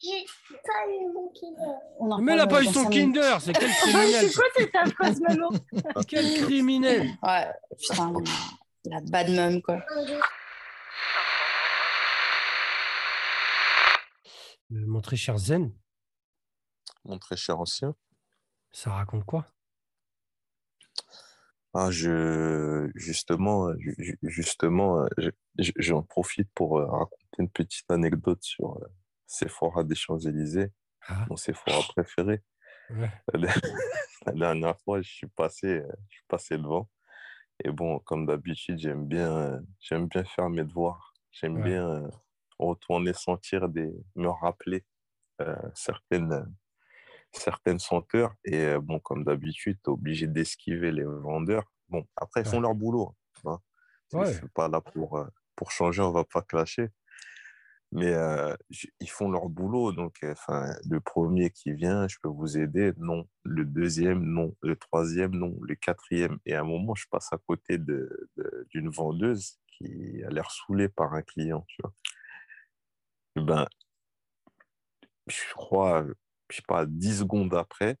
[0.00, 0.24] J'ai
[0.64, 2.20] pas eu mon Kinder.
[2.22, 2.88] Mais elle n'a pas eu son.
[2.88, 5.50] Kinder, c'est quel criminel c'est quoi cette affreuse maman
[6.06, 8.12] Quel criminel Ouais, putain,
[8.84, 9.82] la bad mum, quoi.
[9.96, 10.20] Euh,
[14.70, 15.72] Mon très cher Zen,
[17.04, 17.94] Mon très cher ancien.
[18.70, 19.46] ça raconte quoi?
[21.74, 27.90] Ah, je, justement, ju- ju- justement, je- je- j'en profite pour euh, raconter une petite
[27.90, 28.86] anecdote sur euh,
[29.28, 30.72] Sephora des Champs-Élysées,
[31.06, 32.42] Ah, mon Sephora préféré.
[32.90, 33.10] ouais.
[33.32, 33.60] La der-
[34.26, 36.88] la dernière fois, je suis passé, euh, je suis passé devant.
[37.62, 41.12] Et bon, comme d'habitude, j'aime bien, euh, j'aime bien faire mes devoirs.
[41.30, 41.62] J'aime Ouais.
[41.64, 42.08] bien euh,
[42.58, 44.84] retourner sentir des, me rappeler
[45.42, 46.52] euh, certaines,
[47.32, 48.34] certaines senteurs.
[48.44, 51.70] Et bon, comme d'habitude, tu es obligé d'esquiver les vendeurs.
[51.88, 52.62] Bon, après, ils font Ouais.
[52.62, 53.14] leur boulot.
[53.44, 53.58] hein.
[54.10, 54.32] C'est- Ouais.
[54.32, 55.22] C'est pas là pour,
[55.54, 56.88] pour changer, on va pas clasher.
[57.92, 58.14] Mais
[59.00, 59.92] ils font leur boulot.
[59.92, 62.92] Donc, enfin, le premier qui vient, je peux vous aider.
[62.98, 63.28] Non.
[63.44, 64.54] Le deuxième, non.
[64.62, 65.56] Le troisième, non.
[65.62, 66.38] Le quatrième.
[66.44, 71.14] Et à un moment, je passe à côté d'une vendeuse qui a l'air saoulée par
[71.14, 71.64] un client.
[71.68, 71.82] Tu.
[73.36, 73.66] Et ben,
[75.26, 76.04] je crois,
[76.50, 77.96] je sais pas, 10 secondes après,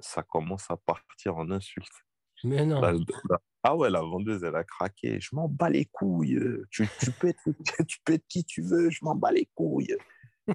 [0.00, 2.04] ça commence à partir en insultes.
[2.44, 2.80] Mais non.
[2.80, 5.20] La- la- ah ouais, la vendeuse, elle a craqué.
[5.20, 6.40] Je m'en bats les couilles.
[6.70, 7.40] Tu, tu, peux être,
[7.88, 9.96] tu peux être qui tu veux, je m'en bats les couilles.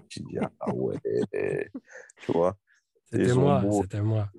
[0.10, 0.98] Je dis, ah ouais,
[2.22, 2.58] tu vois.
[3.12, 4.30] C'était moi, c'était moi.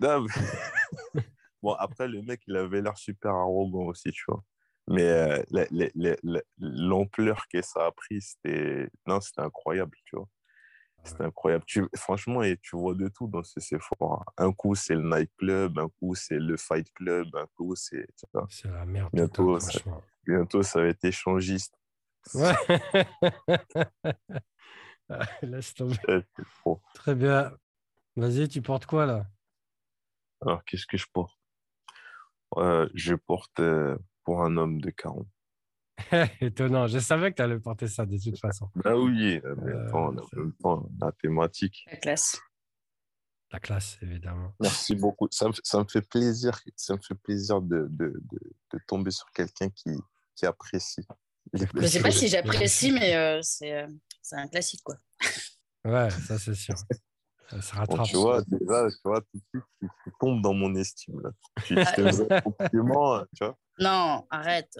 [0.00, 1.22] Non, mais-
[1.62, 4.44] bon, après, le mec, il avait l'air super arrogant aussi, tu vois.
[4.88, 9.96] Mais euh, la- la- la- la- l'ampleur que ça a pris, c'était non, c'était incroyable,
[10.04, 10.28] tu vois.
[11.04, 11.64] C'était incroyable.
[11.66, 11.86] Tu...
[11.96, 14.24] Franchement, et tu vois de tout dans ce Sephora.
[14.36, 18.06] Un coup, c'est le nightclub, un coup, c'est le fight club, un coup, c'est.
[18.48, 19.10] C'est la merde.
[19.12, 19.80] Bientôt, ça-.
[20.24, 21.74] Bientôt, ça va être échangiste.
[22.34, 22.54] Ouais.
[25.42, 25.96] Laisse tomber.
[26.06, 26.26] C'est.
[26.94, 27.52] Très bien.
[28.16, 29.26] Vas-y, tu portes quoi là?
[30.40, 31.36] Alors, qu'est-ce que je porte?
[32.56, 35.26] Euh, Je porte euh, pour un homme de 40.
[36.40, 36.86] Étonnant.
[36.86, 38.70] Je savais que tu allais porter ça de toute façon.
[38.76, 41.84] Bah oui, mais Euh, attends, en même temps, la thématique.
[41.90, 42.40] La classe.
[43.50, 44.54] La classe, évidemment.
[44.60, 45.28] Merci beaucoup.
[45.30, 48.40] Ça me, ça me fait plaisir, ça me fait plaisir de, de, de,
[48.72, 49.90] de tomber sur quelqu'un qui,
[50.34, 51.06] qui apprécie.
[51.52, 53.86] Je sais pas si j'apprécie, mais euh, c'est euh,
[54.22, 54.96] c'est un classique, quoi.
[55.84, 56.74] Ouais, ça c'est sûr.
[57.50, 58.06] Ça se Bon, rattrape.
[58.06, 61.20] tu vois, déjà, tu vois, tout de suite, tu, tu tombes dans mon estime.
[61.20, 61.30] Là.
[61.66, 63.58] Tu tu fais un compliment, tu vois.
[63.78, 64.72] Non, arrête.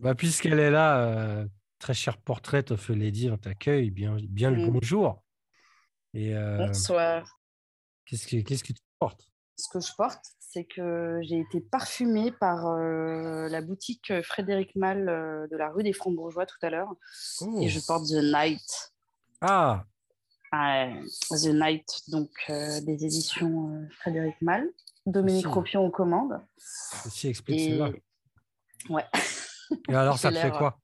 [0.00, 1.46] Bah, Puisqu'elle est là, euh,
[1.78, 3.90] très cher portrait, of Lady, on t'accueille.
[3.90, 4.70] Bien, bien le Mm.
[4.70, 5.22] bonjour.
[6.14, 7.38] Et euh, Bonsoir.
[8.06, 9.28] qu'est-ce que qu'est-ce que tu portes?
[9.56, 15.08] Ce que je porte, c'est que j'ai été parfumée par euh, la boutique Frédéric Mal
[15.08, 16.92] euh, de la rue des Francs-Bourgeois tout à l'heure.
[17.40, 17.60] Oh.
[17.62, 18.92] Et je porte The Night.
[19.40, 19.84] Ah,
[20.52, 21.00] Ouais,
[21.30, 24.68] The Night, donc euh, des éditions Frédéric Mal.
[25.06, 25.46] Dominique.
[25.46, 26.38] Ropion aux commandes.
[26.58, 27.70] ceci explique Et...
[27.70, 27.90] cela.
[28.88, 29.04] Ouais.
[29.88, 30.78] Et alors, ça te fait quoi?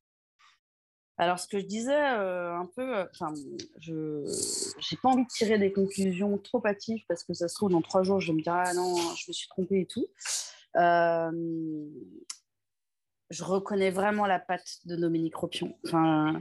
[1.20, 3.34] Alors, ce que je disais euh, un peu, euh, enfin,
[3.80, 4.24] je
[4.78, 7.82] j'ai pas envie de tirer des conclusions trop hâtives parce que ça se trouve dans
[7.82, 10.06] trois jours, je vais me dire ah non, je me suis trompée et tout.
[10.76, 11.32] Euh,
[13.30, 15.76] je reconnais vraiment la patte de Dominique Ropion.
[15.84, 16.40] Enfin,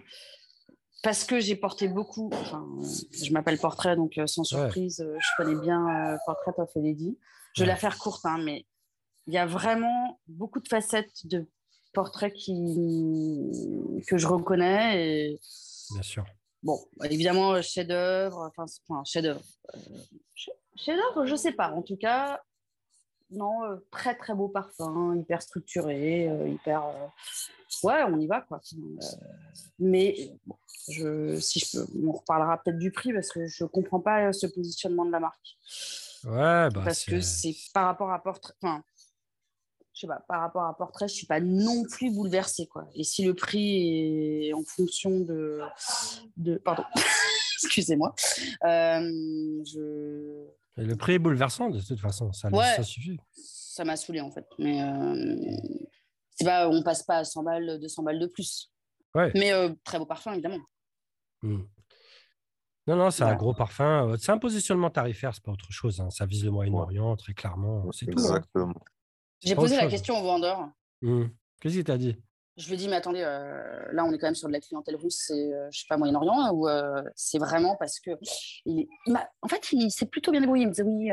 [1.01, 2.29] parce que j'ai porté beaucoup.
[2.31, 2.67] Enfin,
[3.11, 7.17] je m'appelle Portrait, donc sans surprise, je connais bien Portrait of a Lady.
[7.55, 8.67] Je vais la faire courte, hein, mais
[9.27, 11.45] il y a vraiment beaucoup de facettes de
[11.93, 12.53] portraits qui...
[14.07, 15.03] que je reconnais.
[15.31, 15.39] Et
[15.91, 16.25] Bien sûr.
[16.63, 18.65] bon, évidemment, euh, chef-d'œuvre, enfin,
[19.05, 19.41] chef-d'œuvre.
[19.75, 19.79] euh,
[20.35, 21.71] che- chef-d'œuvre, je sais pas.
[21.71, 22.41] En tout cas,
[23.31, 26.83] non, euh, très très beau parfum, hyper structuré, euh, hyper.
[27.83, 28.61] Ouais, on y va quoi.
[29.79, 30.55] Mais bon,
[30.89, 34.47] je, si je peux, on reparlera peut-être du prix parce que je comprends pas ce
[34.47, 35.57] positionnement de la marque
[36.23, 38.53] Ouais, bah, parce que c'est par rapport à portrait.
[38.61, 38.83] Enfin,
[39.97, 42.87] je sais pas, par rapport à portrait, je suis pas non plus bouleversée quoi.
[42.93, 45.59] Et si le prix est en fonction de,
[46.37, 46.83] de pardon,
[47.63, 48.13] excusez-moi,
[48.63, 48.99] euh,
[49.65, 50.45] je,
[50.77, 52.31] le prix est bouleversant de toute façon.
[52.31, 52.75] Ça, Ouais.
[52.75, 53.17] ça suffit.
[53.33, 54.45] ça m'a saoulé en fait.
[54.59, 55.35] Mais euh,
[56.35, 58.71] c'est pas, on passe pas à 100 balles, 200 balles de plus.
[59.15, 59.31] Ouais.
[59.33, 60.59] Mais euh, très beau parfum évidemment.
[61.41, 61.61] Mm.
[62.85, 63.37] Non, non, c'est un Voilà.
[63.39, 64.15] gros parfum.
[64.19, 65.99] C'est un positionnement tarifaire, c'est pas autre chose.
[65.99, 66.09] hein.
[66.11, 67.91] Ça vise le Moyen-Orient, très clairement.
[67.91, 68.19] C'est tout.
[68.55, 68.73] hein.
[69.43, 69.91] J'ai posé la chose.
[69.91, 70.69] question au vendeur.
[71.01, 71.25] Mm.
[71.61, 72.15] Qu'est-ce qu'il t'a dit?
[72.57, 74.59] Je lui ai dit, mais attendez, euh, là, on est quand même sur de la
[74.59, 78.09] clientèle russe, c'est, euh, je sais pas, Moyen-Orient, hein, ou euh, c'est vraiment parce que.
[78.65, 80.63] Il, il en fait, il s'est plutôt bien débrouillé.
[80.63, 81.11] Il me disait, oui,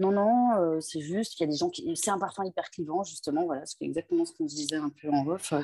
[0.00, 1.88] non, non, euh, c'est juste qu'il y a des gens qui.
[1.94, 5.08] C'est un parfum hyper clivant, justement, voilà, c'est exactement ce qu'on se disait un peu
[5.08, 5.52] en off.
[5.52, 5.62] Euh,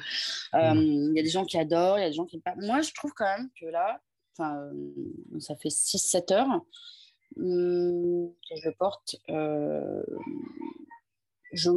[0.74, 1.10] Mm.
[1.10, 2.40] Il y a des gens qui adorent, il y a des gens qui.
[2.58, 4.00] Moi, je trouve quand même que là,
[4.36, 6.64] ça fait 6-7 heures
[7.36, 9.16] hum, que je porte.
[11.52, 11.70] Je...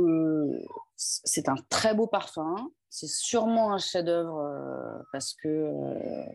[0.95, 2.55] C'est un très beau parfum.
[2.89, 5.47] C'est sûrement un chef-d'œuvre euh, parce que.
[5.47, 6.25] euh,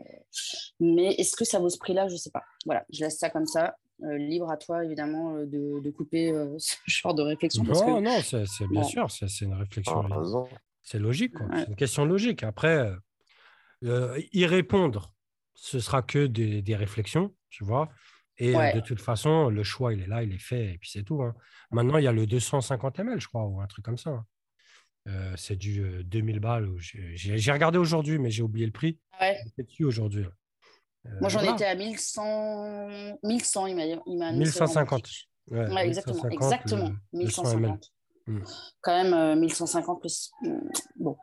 [0.81, 2.09] mais est-ce que ça vaut ce prix-là?
[2.09, 2.43] Je ne sais pas.
[2.65, 3.77] Voilà, je laisse ça comme ça.
[4.03, 7.65] Euh, libre à toi, évidemment, de, de couper euh, ce genre de réflexion.
[7.65, 8.87] parce Non, que- non, c'est c'est bien Bon.
[8.89, 10.05] sûr, c'est c'est une réflexion.
[10.11, 10.23] Ah.
[10.83, 11.39] C'est logique.
[11.41, 11.47] Ouais.
[11.61, 12.43] C'est une question logique.
[12.43, 12.91] Après,
[13.85, 15.13] euh, y répondre,
[15.55, 17.89] ce sera que des, des réflexions, tu vois.
[18.39, 18.75] Et Ouais.
[18.75, 21.23] de toute façon, le choix, il est là, il est fait, et puis c'est tout.
[21.23, 21.35] hein.
[21.71, 24.11] Maintenant, il y a le 250 ml, je crois, ou un truc comme ça.
[24.11, 24.27] hein.
[25.09, 26.69] Euh, c'est du euh, 2000 balles.
[26.79, 28.99] J'ai regardé aujourd'hui, mais j'ai oublié le prix.
[29.21, 29.39] Ouais.
[29.57, 30.25] C'est dessus aujourd'hui.
[30.25, 31.55] Euh, Moi, j'en voilà.
[31.55, 32.89] étais à 1100,
[33.23, 35.03] 1100 il m'a il m'a annoncé dans mon 1150.
[35.05, 35.29] pitch.
[35.49, 36.93] Ouais, Ouais, exactement, 1150, exactement.
[37.13, 37.61] le- le 100 ml.
[37.79, 37.93] 1150.
[38.27, 38.41] Hmm.
[38.81, 40.33] Quand même, euh, 1150 plus.
[40.97, 41.17] Bon,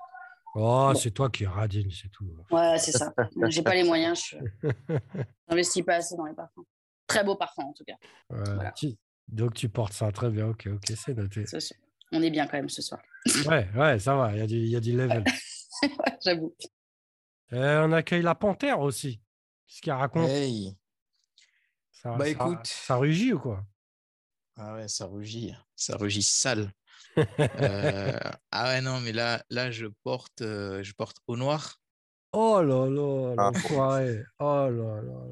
[0.55, 0.59] Oh,
[0.93, 0.95] Bon.
[0.95, 2.25] c'est toi qui radine, c'est tout.
[2.51, 3.11] ouais, c'est ça.
[3.49, 4.23] J'ai pas les moyens.
[4.31, 4.37] Je
[5.49, 6.61] n'investis pas assez dans les parfums.
[7.07, 7.95] Très beau parfum, en tout cas.
[8.29, 8.71] Ouais, Voilà.
[8.71, 8.95] tu-
[9.27, 10.11] Donc, tu portes ça.
[10.11, 10.47] Très bien.
[10.49, 11.45] Ok, ok, c'est noté.
[11.45, 11.79] Ce soir.
[12.11, 13.01] On est bien quand même ce soir.
[13.47, 14.31] Ouais, ouais, ça va.
[14.33, 15.23] Il y a du, il y a du level.
[15.81, 15.89] Ouais,
[16.23, 16.55] J'avoue.
[17.53, 19.19] Euh, on accueille la panthère aussi.
[19.67, 20.29] Qu'est-ce qu'elle raconte?
[20.29, 20.75] Hey.
[21.91, 22.65] ça, bah, ça- écoute.
[22.67, 23.63] ça rugit ou quoi?
[24.55, 25.53] Ah ouais, ça rugit.
[25.75, 26.71] Ça rugit sale.
[27.39, 28.19] Euh,
[28.51, 31.79] ah ouais, non, mais là, là je, porte, euh, je porte au noir.
[32.31, 33.51] Oh là là, Ah.
[33.51, 34.23] l'enfoiré.
[34.39, 35.25] Oh là là.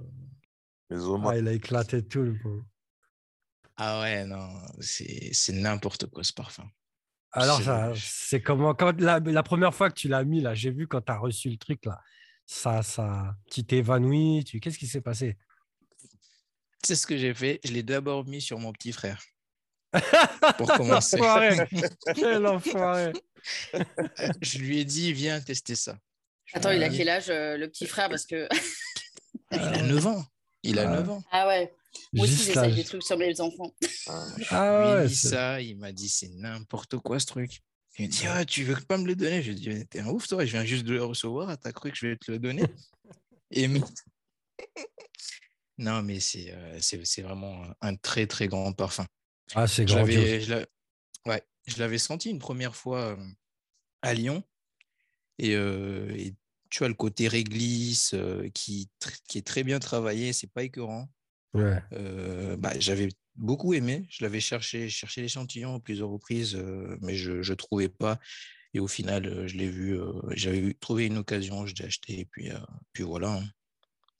[0.91, 2.65] Les Ah, il a éclaté tout le pauvre.
[3.77, 6.69] Ah ouais, non, c'est c'est n'importe quoi ce parfum.
[7.31, 10.53] Alors, C'est- ça, c'est comment quand la, la première fois que tu l'as mis là,
[10.53, 11.97] j'ai vu quand tu as reçu le truc là,
[12.45, 14.43] ça, ça, tu t'es évanoui.
[14.43, 14.59] Tu...
[14.59, 15.37] Qu'est-ce qui s'est passé?
[16.83, 17.61] C'est ce que j'ai fait.
[17.63, 19.23] Je l'ai d'abord mis sur mon petit frère.
[20.57, 21.17] Pour commencer.
[22.15, 23.13] Quel enfoiré.
[24.41, 25.97] je lui ai dit, viens tester ça.
[26.45, 28.09] Je Attends, il a quel âge, euh, le petit frère?
[28.09, 28.49] Parce que.
[29.53, 30.25] Il a 9 ans.
[30.63, 30.95] Il a Ah.
[30.97, 31.23] 9 ans.
[31.31, 31.73] Ah ouais,
[32.13, 33.73] moi aussi, j'essaye des trucs sur mes enfants.
[34.07, 35.61] Ah, Ah ouais, dit ça.
[35.61, 37.61] Il m'a dit, c'est n'importe quoi ce truc.
[37.97, 39.41] Il m'a dit, ah, tu veux pas me le donner?
[39.41, 40.45] Je lui ai dit, t'es un ouf, toi.
[40.45, 41.57] Je viens juste de le recevoir.
[41.59, 42.63] T'as cru que je vais te le donner
[43.51, 43.67] Et
[45.77, 49.05] Non, mais c'est euh, c'est c'est vraiment un très, très grand parfum.
[49.55, 50.15] Ah, c'est Je grandiose.
[50.15, 50.53] l'avais, je
[51.25, 53.27] ouais, je l'avais senti une première fois euh,
[54.01, 54.43] à Lyon.
[55.39, 56.35] Et, euh, et
[56.71, 58.89] tu vois, le côté réglisse euh, qui,
[59.35, 61.11] est très bien travaillé, c'est pas écœurant.
[61.53, 61.83] Ouais.
[61.91, 64.07] Euh, bah, j'avais beaucoup aimé.
[64.09, 68.19] Je l'avais cherché, cherché l'échantillon à plusieurs reprises, euh, mais je ne trouvais pas.
[68.73, 72.49] Et au final, je l'ai vu, j'avais trouvé une occasion, je l'ai acheté, et puis,
[72.93, 73.33] puis voilà.
[73.33, 73.43] hein.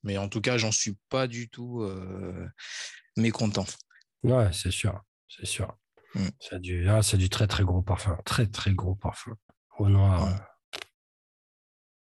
[0.03, 1.87] Mais en tout cas, j'en suis pas du tout
[3.15, 3.65] mécontent.
[4.23, 5.01] Ouais, c'est sûr.
[5.29, 5.73] C'est sûr.
[6.15, 6.27] Mm.
[6.41, 8.17] C'est du, ah, du très, très gros parfum.
[8.25, 9.37] Très, très gros parfum.
[9.77, 10.25] Au noir.
[10.25, 10.50] Ouais.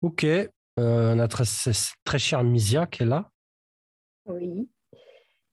[0.03, 0.25] Ok.
[0.25, 3.29] Euh, on a très, cher Misia qui est là.
[4.25, 4.69] Oui.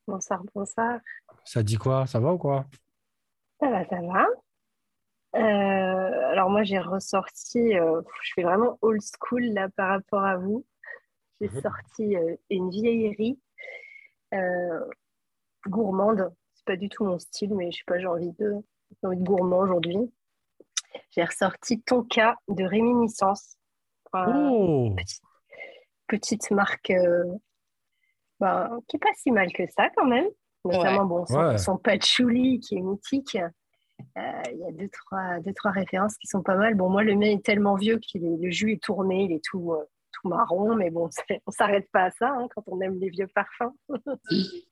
[0.08, 0.98] Bonsoir, bonsoir.
[1.44, 2.04] Ça dit quoi?
[2.08, 2.66] Ça va ou quoi?
[3.60, 4.26] Ça va, ça va.
[5.36, 10.36] Euh, alors moi, j'ai ressorti, euh, je fais vraiment old school là par rapport à
[10.36, 10.66] vous.
[11.40, 11.60] J'ai Mhm.
[11.62, 13.38] sorti euh, une vieillerie
[15.68, 16.34] gourmande.
[16.54, 18.56] C'est pas du tout mon style, mais je sais pas, j'ai envie de,
[18.90, 20.12] j'ai envie de gourmand aujourd'hui.
[21.10, 23.56] J'ai ressorti Tonka de Réminiscence.
[24.12, 24.94] Oh
[26.08, 27.24] petite marque euh,
[28.40, 30.26] ben, qui est pas si mal que ça quand même.
[30.64, 31.58] Notamment bon, son, Ouais.
[31.58, 33.36] son patchouli qui est mythique.
[34.16, 36.74] Euh, Il y a deux trois, deux, trois références qui sont pas mal.
[36.74, 39.72] Bon, moi, le mien est tellement vieux que le jus est tourné, il est tout,
[39.72, 41.08] euh, tout marron, mais bon,
[41.46, 43.72] on s'arrête pas à ça hein, quand on aime les vieux parfums.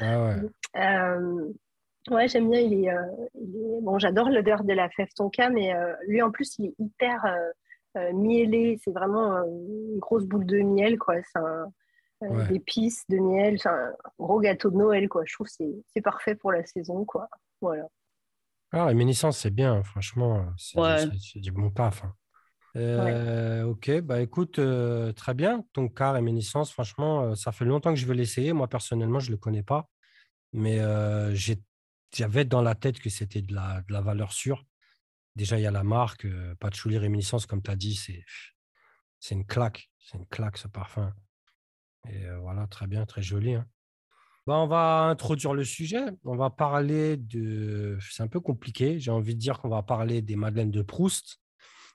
[0.00, 0.36] Ah ouais.
[0.76, 1.52] Euh,
[2.10, 2.60] ouais, j'aime bien.
[2.60, 3.02] Il est, euh,
[3.34, 6.66] il est- Bon, j'adore l'odeur de la fève tonka, mais euh, lui en plus, il
[6.66, 7.24] est hyper
[7.98, 8.78] euh, mielé.
[8.84, 11.16] C'est vraiment euh, une grosse boule de miel, quoi.
[11.32, 11.72] C'est un,
[12.24, 12.48] euh, Ouais.
[12.48, 13.58] d'épices, de miel.
[13.60, 15.22] C'est un gros gâteau de Noël, quoi.
[15.26, 17.28] Je trouve que c'est c'est parfait pour la saison, quoi.
[17.60, 17.86] Voilà.
[18.72, 20.46] Ah, Réminiscence, c'est bien, franchement.
[20.58, 20.98] C'est Ouais.
[21.00, 22.04] c'est- c'est du bon taf.
[22.04, 22.14] hein.
[22.76, 25.64] Euh, Ok, bah écoute, euh, très bien.
[25.72, 28.52] Ton cas, Réminiscence, franchement, euh, ça fait longtemps que je veux l'essayer.
[28.52, 29.88] Moi, personnellement, je ne le connais pas.
[30.52, 31.62] Mais euh, j'ai-
[32.14, 34.64] j'avais dans la tête que c'était de la, de la valeur sûre.
[35.38, 39.46] Déjà, il y a la marque, euh, Patchouli Réminiscence, comme tu as dit, c'est une
[39.46, 39.88] claque.
[40.00, 41.14] C'est une claque, ce parfum.
[42.08, 43.54] Et euh, voilà, très bien, très joli.
[43.54, 43.64] hein.
[44.48, 46.06] Bah, on va introduire le sujet.
[46.24, 47.98] On va parler de.
[48.00, 48.98] C'est un peu compliqué.
[48.98, 51.38] J'ai envie de dire qu'on va parler des madeleines de Proust.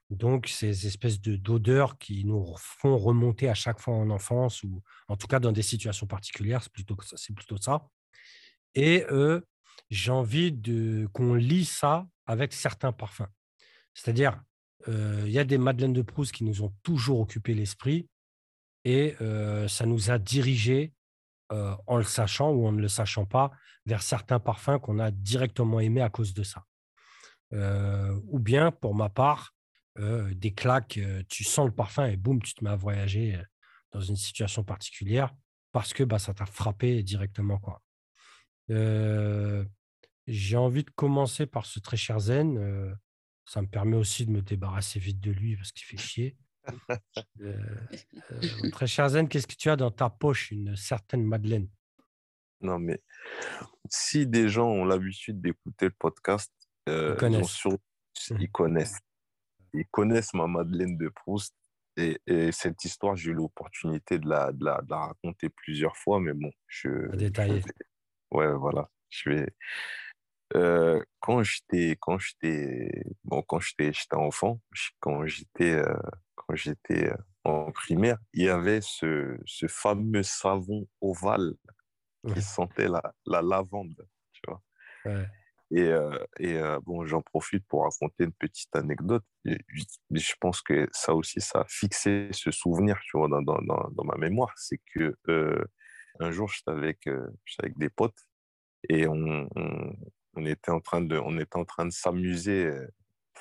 [0.10, 4.82] Donc, ces espèces de d'odeurs qui nous font remonter à chaque fois en enfance ou
[5.10, 6.64] en tout cas dans des situations particulières.
[6.64, 6.96] C'est plutôt,
[7.36, 7.90] plutôt ça.
[8.74, 9.42] Et euh,
[9.90, 13.30] j'ai envie de qu'on lie ça avec certains parfums.
[13.94, 14.42] C'est-à-dire,
[14.88, 18.08] euh, il y a des madeleines de Proust qui nous ont toujours occupé l'esprit.
[18.86, 19.16] et
[19.70, 20.94] ça nous a dirigés,
[21.50, 23.52] en le sachant ou en ne le sachant pas,
[23.86, 26.66] vers certains parfums qu'on a directement aimés à cause de ça.
[27.54, 29.56] ou bien, pour ma part,
[29.98, 31.00] des claques,
[31.30, 33.40] tu sens le parfum et boum, tu te mets à voyager
[33.94, 35.34] dans une situation particulière
[35.72, 37.60] parce que bah, ça t'a frappé directement.
[37.60, 37.82] Quoi.
[40.28, 42.96] J'ai envie de commencer par ce très cher Zen.
[43.46, 46.38] ça me permet aussi de me débarrasser vite de lui parce qu'il fait chier.
[48.72, 51.68] très cher Zen, qu'est-ce que tu as dans ta poche Une certaine Madeleine?
[52.62, 53.02] Non, mais
[53.90, 56.54] si des gens ont l'habitude d'écouter le podcast,
[56.88, 57.68] ils, connaissent.
[58.40, 59.00] ils connaissent.
[59.74, 61.54] Ils connaissent ma Madeleine de Proust
[61.96, 66.52] et, cette histoire, j'ai eu l'opportunité de la, de, la, raconter plusieurs fois, mais bon,
[66.68, 67.16] je.
[67.16, 67.62] détailler.
[68.32, 68.90] ouais, voilà.
[69.10, 69.56] Je vais.
[70.56, 72.88] Euh, quand j'étais quand j'étais
[73.24, 74.62] bon quand j'étais j'étais enfant
[75.00, 75.98] quand j'étais euh,
[76.36, 81.56] quand j'étais euh, en primaire il y avait ce, ce fameux savon ovale
[82.34, 83.96] qui sentait la, la lavande
[84.34, 84.62] tu vois
[85.06, 85.26] ouais.
[85.72, 89.24] Et, euh, et bon, j'en profite pour raconter une petite anecdote.
[89.44, 94.04] Je pense que ça aussi, ça a fixé ce souvenir, tu vois, dans, dans, dans
[94.04, 94.54] ma mémoire.
[94.56, 95.18] C'est que
[96.20, 97.10] un jour, j'étais avec,
[97.58, 98.20] avec des potes
[98.88, 99.96] et on, on,
[100.34, 102.72] on, était en train de, on était en train de s'amuser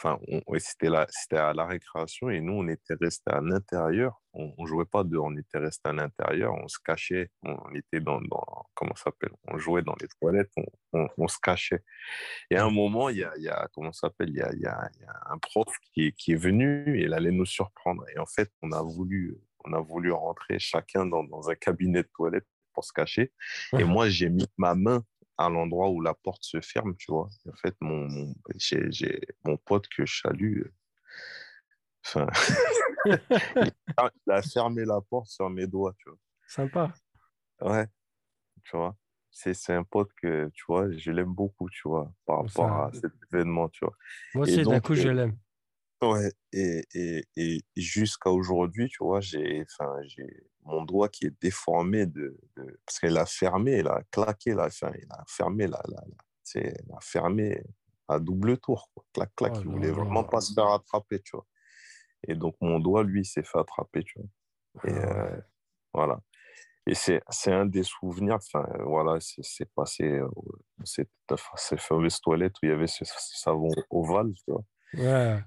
[0.02, 0.18] enfin,
[0.58, 0.88] c'était
[1.36, 4.20] à la récréation et nous, on était restés à l'intérieur.
[4.34, 8.00] On, ne jouait pas dehors, on était restés à l'intérieur, on se cachait, on, était
[8.00, 10.50] dans, dans comment s'appelle, on jouait dans les toilettes,
[10.92, 11.82] on, on, se cachait.
[12.50, 14.66] Et à un moment, il y a, y a comment s'appelle, il y a, y,
[14.66, 18.04] a, y a, un prof qui, qui est venu et il allait nous surprendre.
[18.14, 22.02] Et en fait, on a voulu, on a voulu rentrer chacun dans, dans un cabinet
[22.02, 23.32] de toilette pour se cacher.
[23.78, 25.04] Et moi, j'ai mis ma main
[25.38, 27.28] à l'endroit où la porte se ferme, tu vois.
[27.48, 30.62] En fait, mon, mon j'ai, mon pote que je salue,
[32.04, 32.26] enfin,
[33.06, 33.72] il
[34.28, 36.18] a fermé la porte sur mes doigts, tu vois.
[36.46, 36.92] Sympa.
[37.60, 37.86] Ouais,
[38.64, 38.96] tu vois.
[39.30, 42.92] C'est, c'est un pote que, tu vois, je l'aime beaucoup, tu vois, par rapport à
[42.92, 43.96] cet événement, tu vois.
[44.34, 45.38] Moi aussi, d'un coup, je euh, l'aime.
[46.02, 50.26] Ouais, et, et, et jusqu'à aujourd'hui, tu vois, j'ai, enfin, j'ai
[50.64, 54.66] mon doigt qui est déformé de, de parce qu'elle a fermé, elle a claqué, là,
[54.66, 56.02] enfin, il a fermé, là, là,
[56.54, 57.62] elle a fermé
[58.08, 59.04] à double tour, quoi.
[59.12, 61.46] clac, clac, oh il voulait vraiment pas se faire attraper, tu vois.
[62.26, 64.90] Et donc, mon doigt, lui, s'est fait attraper, tu vois.
[64.90, 65.40] Et ah euh,
[65.92, 66.20] voilà.
[66.86, 70.28] Et c'est, c'est un des souvenirs, enfin, voilà, c'est, passé, euh,
[70.84, 71.08] c'est
[71.56, 74.64] ces fameuses toilettes où il y avait ce, savon ovale, tu vois.
[74.94, 75.40] Ouais.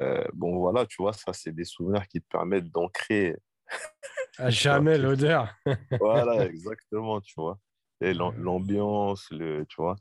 [0.00, 3.36] Euh, bon, voilà, tu vois, ça, c'est des souvenirs qui te permettent d'ancrer.
[4.38, 5.54] À jamais l'odeur.
[6.00, 7.58] voilà, exactement, tu vois.
[8.00, 9.96] Et l'ambiance, le, tu vois.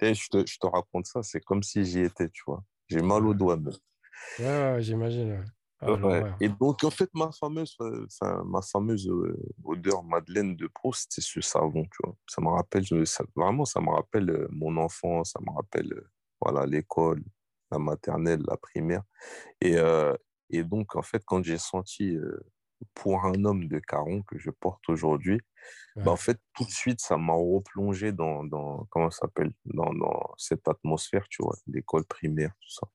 [0.00, 2.62] Et je, te, je te raconte ça, c'est comme si j'y étais, tu vois.
[2.88, 3.72] J'ai mal aux doigts, même.
[4.38, 5.44] Ouais, ouais j'imagine.
[5.80, 7.76] Ah, Et donc, en fait, ma fameuse,
[8.44, 12.16] ma fameuse euh, odeur Madeleine de Proust, c'est ce savon, tu vois.
[12.28, 15.94] Ça me rappelle, ça, vraiment, ça me rappelle euh, mon enfance, ça me rappelle,
[16.40, 17.22] voilà, l'école,
[17.70, 19.02] la maternelle, la primaire.
[19.60, 20.16] Et, euh,
[20.50, 22.40] et donc, en fait, quand j'ai senti euh,
[22.94, 25.40] pour un homme de Caron que je porte aujourd'hui,
[25.96, 30.34] bah, en fait, tout de suite, ça m'a replongé dans, dans comment s'appelle, dans, dans,
[30.36, 32.86] cette atmosphère, tu vois, l'école primaire, tout ça.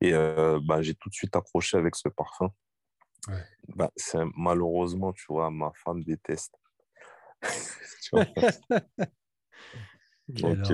[0.00, 2.52] Et euh, bah, j'ai tout de suite accroché avec ce parfum.
[3.68, 3.90] Bah,
[4.34, 6.54] malheureusement, tu vois, ma femme déteste.
[10.28, 10.72] donc,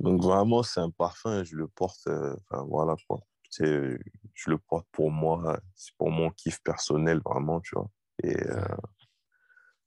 [0.00, 3.20] donc vraiment, c'est un parfum, je le porte, euh, voilà quoi.
[3.50, 7.90] Je le porte pour moi, c'est pour mon kiff personnel vraiment, tu vois.
[8.22, 8.76] Et euh,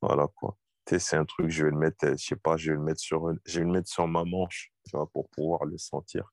[0.02, 0.58] voilà quoi.
[0.88, 3.32] C'est un truc, je vais le mettre, je sais pas, je vais le mettre sur,
[3.46, 6.30] je vais le mettre sur ma manche, tu vois, pour pouvoir le sentir.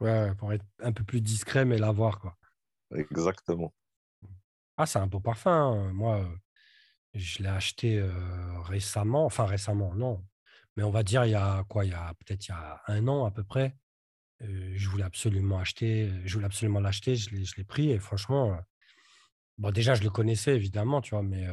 [0.00, 2.36] Ouais, pour être un peu plus discret, mais l'avoir quoi.
[2.94, 3.74] Exactement.
[4.76, 5.50] Ah, c'est un beau parfum.
[5.50, 5.92] Hein.
[5.92, 6.24] Moi,
[7.14, 10.24] je l'ai acheté euh, récemment, enfin récemment, non,
[10.76, 12.80] mais on va dire, il y a quoi Il y a peut-être il y a
[12.88, 13.76] un an à peu près.
[14.40, 18.58] Je voulais absolument acheter, je voulais absolument l'acheter, je l'ai pris et franchement,
[19.58, 21.46] bon, déjà, je le connaissais évidemment, tu vois, mais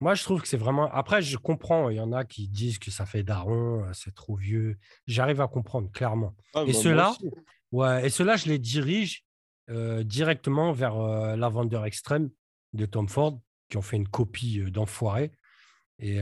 [0.00, 0.90] moi, je trouve que c'est vraiment.
[0.92, 4.36] Après, je comprends, il y en a qui disent que ça fait daron, c'est trop
[4.36, 4.78] vieux.
[5.06, 6.36] J'arrive à comprendre clairement.
[6.54, 7.16] Ah, et bah, ceux-là,
[7.72, 9.24] ouais, et ceux je les dirige
[9.68, 10.96] directement vers
[11.36, 12.30] la vendeur extrême
[12.74, 15.32] de Tom Ford, qui ont fait une copie d'enfoiré.
[15.98, 16.20] Et,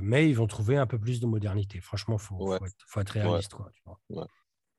[0.00, 1.80] mais ils vont trouver un peu plus de modernité.
[1.80, 3.54] Franchement, il faut, faut, être réaliste.
[3.54, 4.26] Quoi, tu vois?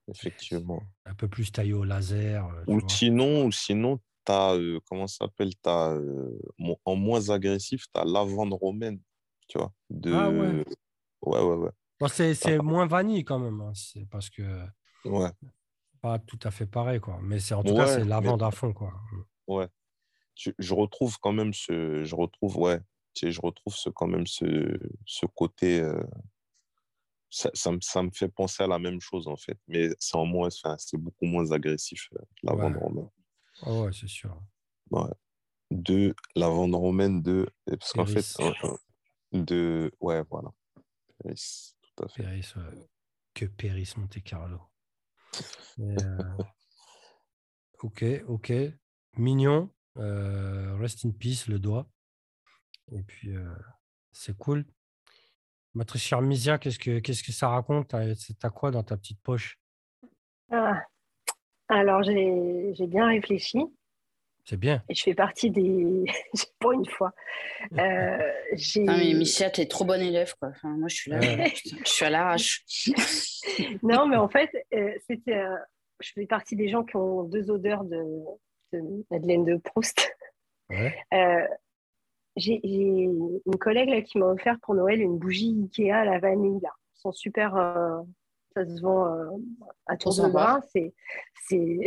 [0.09, 0.81] Effectivement.
[1.05, 2.45] Un peu plus taillé au laser.
[2.45, 5.97] Euh, ou, sinon, ou sinon, tu as, euh, comment ça s'appelle as,
[6.85, 8.99] En moins agressif, tu as lavande romaine.
[9.47, 10.13] Tu vois de...
[10.13, 10.65] Ah ouais.
[11.21, 11.71] Ouais, ouais, ouais.
[11.99, 13.61] Bon, c'est moins vanille quand même.
[13.61, 13.71] Hein.
[13.75, 14.43] C'est parce que.
[15.05, 15.29] Ouais.
[16.01, 17.17] Pas tout à fait pareil, quoi.
[17.21, 18.93] Mais en tout cas, c'est lavande à fond, quoi.
[19.47, 19.67] Ouais.
[20.35, 22.79] je, retrouve quand même ce, je retrouve, ouais,
[23.21, 26.03] je retrouve ce, quand même ce, ce côté, euh,
[27.33, 30.15] ça, ça, me, ça, me fait penser à la même chose en fait, mais c'est
[30.15, 33.09] en moins, c'est beaucoup moins agressif euh, la vente romaine.
[33.63, 34.39] Oh, ouais, c'est sûr.
[34.91, 35.09] Ouais.
[35.71, 38.23] De la vente romaine de, parce qu'en fait,
[39.31, 40.51] de, ouais, voilà.
[41.17, 42.23] Péris, tout à fait.
[42.23, 42.53] Péris,
[43.33, 44.61] que Péris Monte Carlo.
[45.79, 46.37] Euh,
[47.81, 48.53] ok, ok.
[49.17, 49.71] Mignon.
[49.97, 51.89] Euh, rest in peace, le doigt.
[52.91, 53.55] Et puis, euh,
[54.11, 54.65] c'est cool.
[55.75, 57.95] Ma très chère Misia, qu'est-ce que, qu'est-ce que ça raconte?
[58.39, 59.59] T'as quoi dans ta petite poche?
[60.51, 60.83] Ah,
[61.67, 63.59] Alors, j'ai, bien réfléchi.
[64.45, 64.83] C'est bien.
[64.89, 66.03] Et je fais partie des.
[66.59, 67.13] Pour une fois.
[67.77, 68.85] Euh, j'ai...
[68.87, 70.49] Ah, mais Misia, t'es trop bonne élève, quoi.
[70.49, 71.19] Enfin, moi, je suis là.
[71.47, 72.63] je suis à l'arrache.
[73.83, 74.51] non, mais en fait,
[75.07, 75.41] c'était.
[76.01, 78.03] je fais partie des gens qui ont deux odeurs de,
[79.09, 80.13] Madeleine de Proust.
[80.71, 81.47] Euh,
[82.35, 86.59] j'ai une collègue là, qui m'a offert pour Noël une bougie Ikea à la vanille.
[86.61, 86.69] Là.
[86.73, 87.55] Elles sont super.
[87.55, 88.01] Euh,
[88.55, 89.29] ça se vend euh,
[89.87, 90.61] à tour de bras.
[90.71, 90.93] C'est,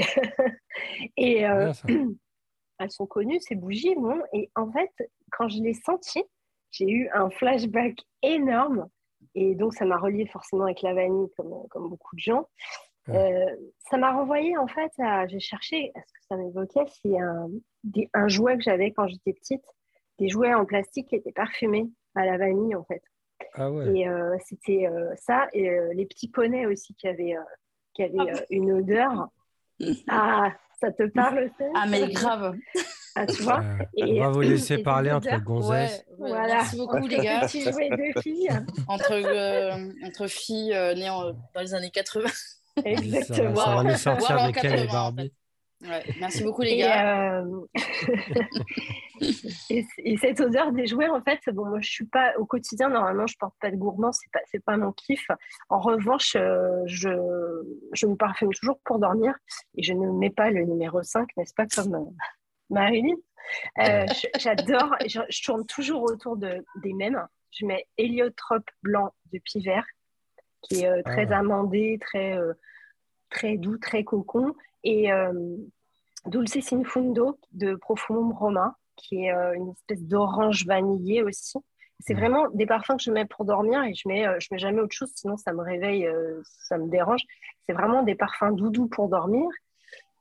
[1.16, 1.40] et
[2.78, 3.94] elles sont connues, ces bougies.
[3.94, 4.90] Bon, et en fait,
[5.32, 6.24] quand je l'ai sentie,
[6.70, 8.88] j'ai eu un flashback énorme.
[9.34, 12.48] Et donc, ça m'a relié forcément avec la vanille, comme, comme beaucoup de gens.
[13.08, 13.56] Euh,
[13.90, 15.26] ça m'a renvoyé en fait à.
[15.28, 16.86] J'ai cherché à ce que ça m'évoquait.
[17.02, 17.48] C'est un,
[18.14, 19.64] un, jouet que j'avais quand j'étais petite,
[20.18, 23.02] des jouets en plastique qui étaient parfumés à la vanille en fait.
[23.54, 23.98] Ah ouais.
[23.98, 27.36] Et euh, c'était euh, ça et les petits poneys aussi qui avaient,
[27.94, 28.44] qui avaient ah.
[28.50, 29.28] une odeur.
[30.08, 31.66] Ah, ça te parle ça?
[31.74, 32.56] Ah mais grave.
[33.14, 33.62] Ah, tu vois?
[33.94, 36.02] Et, On va vous laisser parler entre gonzesses.
[36.16, 36.46] voilà.
[36.46, 37.40] Merci beaucoup les gars.
[37.40, 38.48] Petit jouet de filles.
[38.88, 39.12] entre,
[40.06, 41.10] entre filles nées
[41.54, 42.26] dans les années 80.
[42.86, 43.56] Exactement.
[43.56, 45.32] Ça, va nous sortir avec elle et
[45.80, 47.42] Merci beaucoup les gars.
[47.42, 47.66] Euh,
[49.70, 53.26] et, cette odeur des jouets, en fait, bon, moi je suis pas au quotidien, normalement
[53.26, 55.26] je porte pas de gourmand, c'est pas, c'est pas mon kiff.
[55.68, 57.10] En revanche, euh, je,
[57.92, 59.34] je me parfume toujours pour dormir
[59.76, 62.10] et je ne mets pas le numéro 5, n'est-ce pas, comme euh,
[62.70, 63.16] Marilyn?
[64.38, 67.24] j'adore, je, je, tourne toujours autour de, des mêmes.
[67.52, 69.86] Je mets héliotrope blanc de Pivert
[70.62, 71.38] qui est très ah.
[71.38, 72.36] amandé, très
[73.30, 74.54] très doux, très cocon.
[74.84, 75.32] Et euh,
[76.26, 81.58] Dulce Sin Fundo de Profumum Roma, qui est euh, une espèce d'orange vanillé aussi.
[82.00, 82.18] C'est mm.
[82.18, 84.80] vraiment des parfums que je mets pour dormir et je mets, euh, je mets jamais
[84.80, 86.08] autre chose, sinon ça me réveille,
[86.44, 87.22] ça me dérange.
[87.66, 89.48] C'est vraiment des parfums doudous pour dormir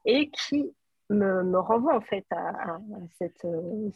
[0.05, 0.73] et qui
[1.09, 2.79] me, me renvoient en fait à,
[3.17, 3.45] cette,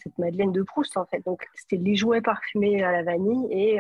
[0.04, 1.24] cette, Madeleine de Proust en fait.
[1.26, 3.80] Donc c'était les jouets parfumés à la vanille et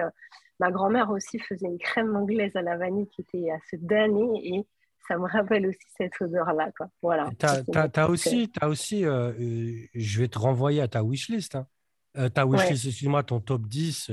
[0.59, 4.65] ma grand-mère aussi faisait une crème anglaise à la vanille qui était assez damnée et
[5.10, 6.72] ça me rappelle aussi cette odeur-là.
[7.02, 7.30] Voilà.
[7.38, 11.56] Tu as, aussi, as aussi euh, euh, je vais te renvoyer à ta wishlist.
[11.56, 11.67] Hein.
[12.15, 14.12] Euh, ta wishlist, excuse-moi, ton top 10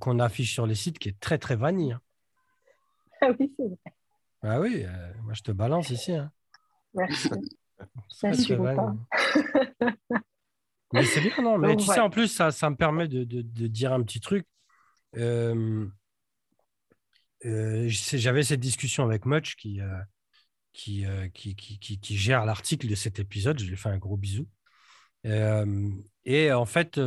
[0.00, 1.92] qu'on affiche sur les sites qui est très, très vanille.
[1.92, 2.00] Hein.
[3.20, 3.76] Ah oui, c'est vrai.
[4.42, 4.84] Ah oui,
[5.22, 6.12] moi je te balance ici.
[6.12, 6.30] Hein.
[6.94, 7.30] Merci.
[8.08, 8.94] Ça pas.
[10.92, 13.42] Mais c'est bien, non Mais tu sais, en plus, ça, ça me permet de, de,
[13.42, 14.46] de, dire un petit truc.
[15.16, 15.86] Euh,
[17.44, 19.86] euh, j'avais cette discussion avec Much qui, euh,
[20.88, 23.58] euh, qui, qui, qui, qui, gère l'article de cet épisode.
[23.58, 24.48] Je lui fais un gros bisou.
[25.24, 27.00] et en fait,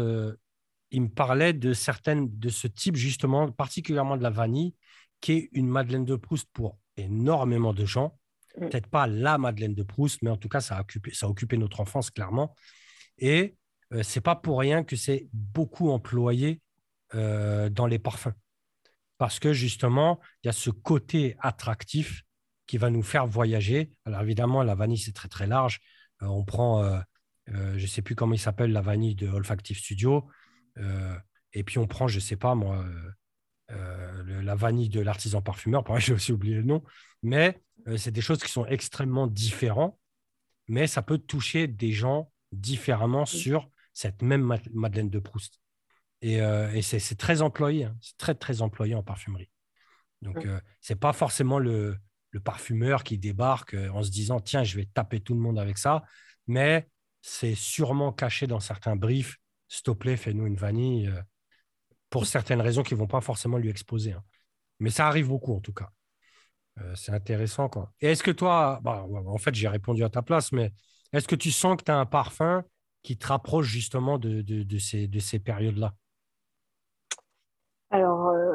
[0.92, 4.76] il me parlait de certaines de ce type, justement, particulièrement de la vanille,
[5.22, 8.18] qui est une Madeleine de Proust pour énormément de gens.
[8.58, 8.70] Mm.
[8.70, 11.30] Peut-être pas la Madeleine de Proust, mais en tout cas, ça a occupé, ça a
[11.30, 12.56] occupé notre enfance, clairement.
[13.18, 13.56] Et
[13.92, 16.62] ce c'est pas pour rien que c'est beaucoup employé
[17.14, 18.34] dans les parfums
[19.18, 22.24] parce que justement, il y a ce côté attractif
[22.68, 23.92] qui va nous faire voyager.
[24.06, 25.80] Alors évidemment, la vanille, c'est très très large.
[26.22, 27.00] Euh, on prend, euh,
[27.50, 30.28] euh, je ne sais plus comment il s'appelle, la vanille de Olfactive Studio.
[31.54, 32.86] et puis on prend, je ne sais pas moi,
[33.70, 35.84] la vanille de l'artisan parfumeur.
[35.84, 36.84] Pareil, j'ai aussi oublié le nom.
[37.24, 37.62] Mais
[37.96, 39.98] c'est des choses qui sont extrêmement différentes.
[40.68, 45.60] Mais ça peut toucher des gens différemment sur cette même Madeleine de Proust.
[46.22, 47.96] Et, euh, c'est très employé, hein.
[48.02, 49.50] c'est très, très employé en parfumerie.
[50.22, 51.98] Donc, euh, ce n'est pas forcément le,
[52.44, 55.80] parfumeur qui débarque euh, en se disant tiens, je vais taper tout le monde avec
[55.80, 56.04] ça,
[56.46, 56.88] mais
[57.24, 59.38] c'est sûrement caché dans certains briefs.
[59.68, 61.12] S'il te plaît, fais-nous une vanille
[62.12, 64.12] pour certaines raisons qui ne vont pas forcément lui exposer.
[64.12, 64.24] Hein.
[64.80, 65.90] Mais ça arrive beaucoup en tout cas.
[66.94, 67.70] c'est intéressant.
[67.70, 67.92] Quoi.
[68.02, 70.72] Et est-ce que toi, bah, en fait, j'ai répondu à ta place, mais
[71.12, 72.64] est-ce que tu sens que tu as un parfum
[73.02, 75.96] qui te rapproche justement de, de ces, de ces périodes-là?
[75.96, 76.07] euh,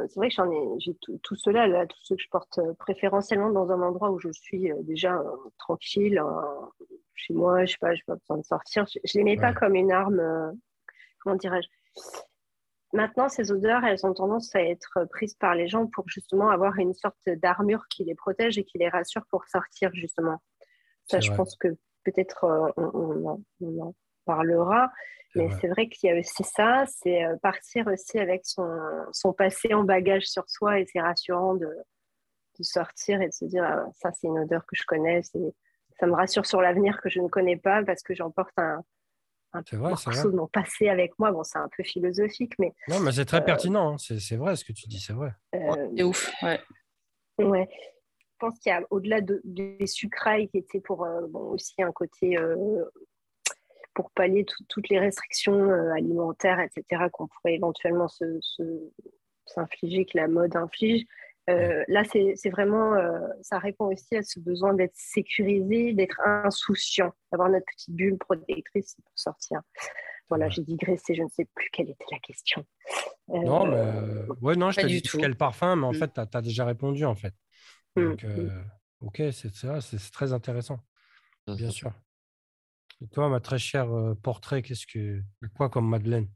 [0.08, 2.58] c'est vrai que j'en ai, j'ai tout, tout cela, là, tout ce que je porte
[2.58, 7.64] euh, préférentiellement dans un endroit où je suis euh, déjà euh, tranquille, euh, chez moi,
[7.64, 8.86] je sais pas, j'ai pas besoin de sortir.
[8.86, 10.52] Je, je les mets pas comme une arme, euh,
[11.20, 11.68] comment dirais-je.
[12.92, 16.78] Maintenant, ces odeurs, elles ont tendance à être prises par les gens pour justement avoir
[16.78, 20.42] une sorte d'armure qui les protège et qui les rassure pour sortir, justement.
[21.06, 21.38] Ça, je vrai.
[21.38, 21.68] pense que
[22.04, 23.94] peut-être on, on en, on en
[24.26, 24.90] parlera.
[25.34, 28.68] Mais c'est vrai qu'il y a aussi ça, c'est euh, partir aussi avec son,
[29.12, 33.44] son passé en bagage sur soi et c'est rassurant de, de sortir et de se
[33.46, 35.54] dire ah, ça c'est une odeur que je connais, c'est-
[35.98, 38.82] ça me rassure sur l'avenir que je ne connais pas parce que j'emporte un,
[39.52, 40.24] un vrai, morceau vrai.
[40.24, 41.30] de mon passé avec moi.
[41.32, 43.92] Bon, c'est un peu philosophique, mais Non, mais c'est très Euh, pertinent.
[43.94, 43.98] hein.
[43.98, 45.32] C'est c'est vrai ce que tu dis, c'est vrai.
[45.54, 46.60] euh, C'est ouf, ouais.
[47.38, 47.68] Ouais.
[48.18, 51.80] Je pense qu'il y a au-delà de- des sucrailles qui étaient pour euh, bon, aussi
[51.82, 52.84] un côté euh,
[53.94, 58.90] pour pallier tout- toutes les restrictions euh, alimentaires, etc., qu'on pourrait éventuellement se, se-
[59.46, 61.04] s'infliger, que la mode inflige.
[61.50, 66.20] Euh, Là, c'est c'est vraiment, euh, ça répond aussi à ce besoin d'être sécurisé, d'être
[66.24, 69.60] insouciant, d'avoir notre petite bulle protectrice pour sortir.
[70.28, 72.64] Voilà, j'ai digressé, je ne sais plus quelle était la question.
[73.30, 75.18] Euh, Non, mais euh, ouais, non, je t'ai dit tout.
[75.18, 75.94] quel parfum, mais en Mm.
[75.94, 77.34] fait, tu as, déjà répondu en fait.
[77.96, 78.48] Mm, Donc, euh,
[79.00, 80.78] ok, c'est ça, c'est c'est très intéressant,
[81.46, 81.92] bien sûr.
[83.02, 85.20] Et toi, ma très chère euh, portrait, qu'est-ce que
[85.56, 86.28] quoi comme Madeleine?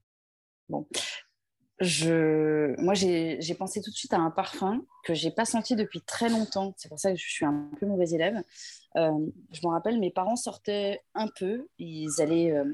[1.79, 2.75] Je...
[2.81, 6.29] Moi, j'ai pensé tout de suite à un parfum que j'ai pas senti depuis très
[6.29, 6.75] longtemps.
[6.77, 8.43] C'est pour ça que je suis un peu mauvaise élève.
[8.97, 11.69] Euh, je me rappelle, mes parents sortaient un peu.
[11.79, 12.65] Ils allaient, euh,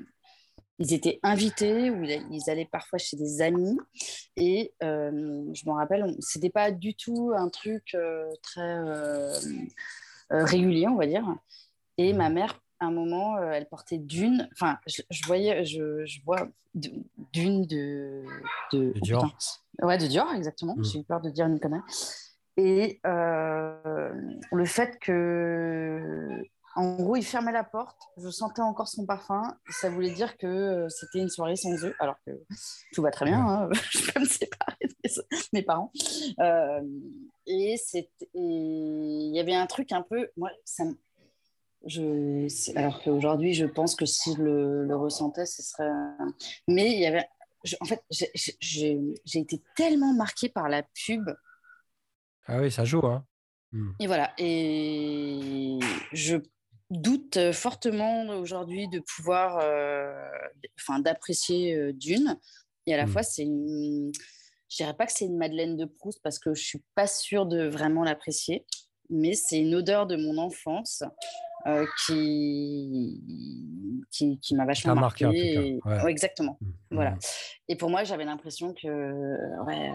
[0.78, 3.76] ils étaient invités ou ils allaient parfois chez des amis.
[4.36, 7.96] Et euh, je me rappelle, c'était pas du tout un truc
[8.42, 8.78] très
[10.30, 11.26] régulier, on va dire.
[11.98, 14.48] Et ma mère, à un moment, euh, elle portait d'une.
[14.52, 18.24] Enfin, je, je voyais, je, je vois d'une de.
[18.72, 19.38] De, De Dior.
[19.80, 20.74] Ouais, de Dior, exactement.
[20.76, 20.84] Mm.
[20.84, 21.80] J'ai eu peur de dire une connerie.
[22.56, 24.12] Et euh,
[24.52, 26.28] le fait que.
[26.74, 30.46] En gros, il fermait la porte, je sentais encore son parfum, ça voulait dire que
[30.46, 32.30] euh, c'était une soirée sans eux, alors que
[32.94, 34.94] tout va très bien, hein, je peux me séparer de
[35.52, 35.92] mes, parents.
[36.40, 36.80] Euh,
[37.46, 37.76] et
[38.32, 40.96] il y avait un truc un peu, moi, ça me-
[41.86, 45.90] je, alors qu'aujourd'hui, je pense que si je le, le ressentais, ce serait.
[46.68, 47.26] Mais il y avait.
[47.64, 51.30] je- en fait, j'ai- été tellement marquée par la pub.
[52.46, 53.24] Ah oui, ça joue, hein.
[53.72, 53.90] Mm.
[54.00, 54.32] Et voilà.
[54.38, 55.78] Et
[56.12, 56.36] je
[56.90, 59.58] doute fortement aujourd'hui de pouvoir.
[59.62, 60.12] euh,
[60.80, 62.38] Enfin, d'apprécier euh, Dune.
[62.86, 63.08] Et à la Mm.
[63.10, 64.10] fois, c'est une.
[64.68, 67.46] Je dirais pas que c'est une Madeleine de Proust parce que je suis pas sûre
[67.46, 68.64] de vraiment l'apprécier,
[69.12, 71.04] mais c'est une odeur de mon enfance
[71.66, 73.22] euh, qui,
[74.10, 75.78] qui, qui m'a vachement marqué, ouais.
[75.84, 76.58] Ouais, exactement.
[76.60, 76.70] Mm.
[76.90, 77.10] Voilà.
[77.12, 77.18] Mm.
[77.68, 79.92] Et pour moi, j'avais l'impression que ouais,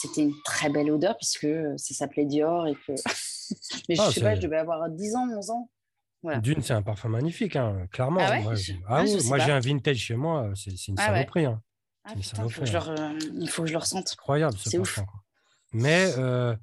[0.00, 1.46] c'était une très belle odeur puisque
[1.76, 2.92] ça s'appelait Dior et que.
[3.88, 5.70] Mais je Ah, sais pas, je devais avoir 10 ans, 11 ans.
[6.22, 6.38] Voilà.
[6.40, 8.20] Dune, c'est un parfum magnifique, hein, clairement.
[8.22, 10.94] Ah Moi, Je- ah ah, je oui, moi j'ai un vintage chez moi, c'est une
[10.98, 11.44] Ah saloperie.
[11.46, 11.60] hein.
[12.14, 14.12] Putain, faut je leur, euh, il faut que je le ressente.
[14.12, 14.94] Incroyable ce ouf.
[14.96, 15.04] parfum.
[15.10, 15.20] quoi.
[15.72, 16.54] Mais euh,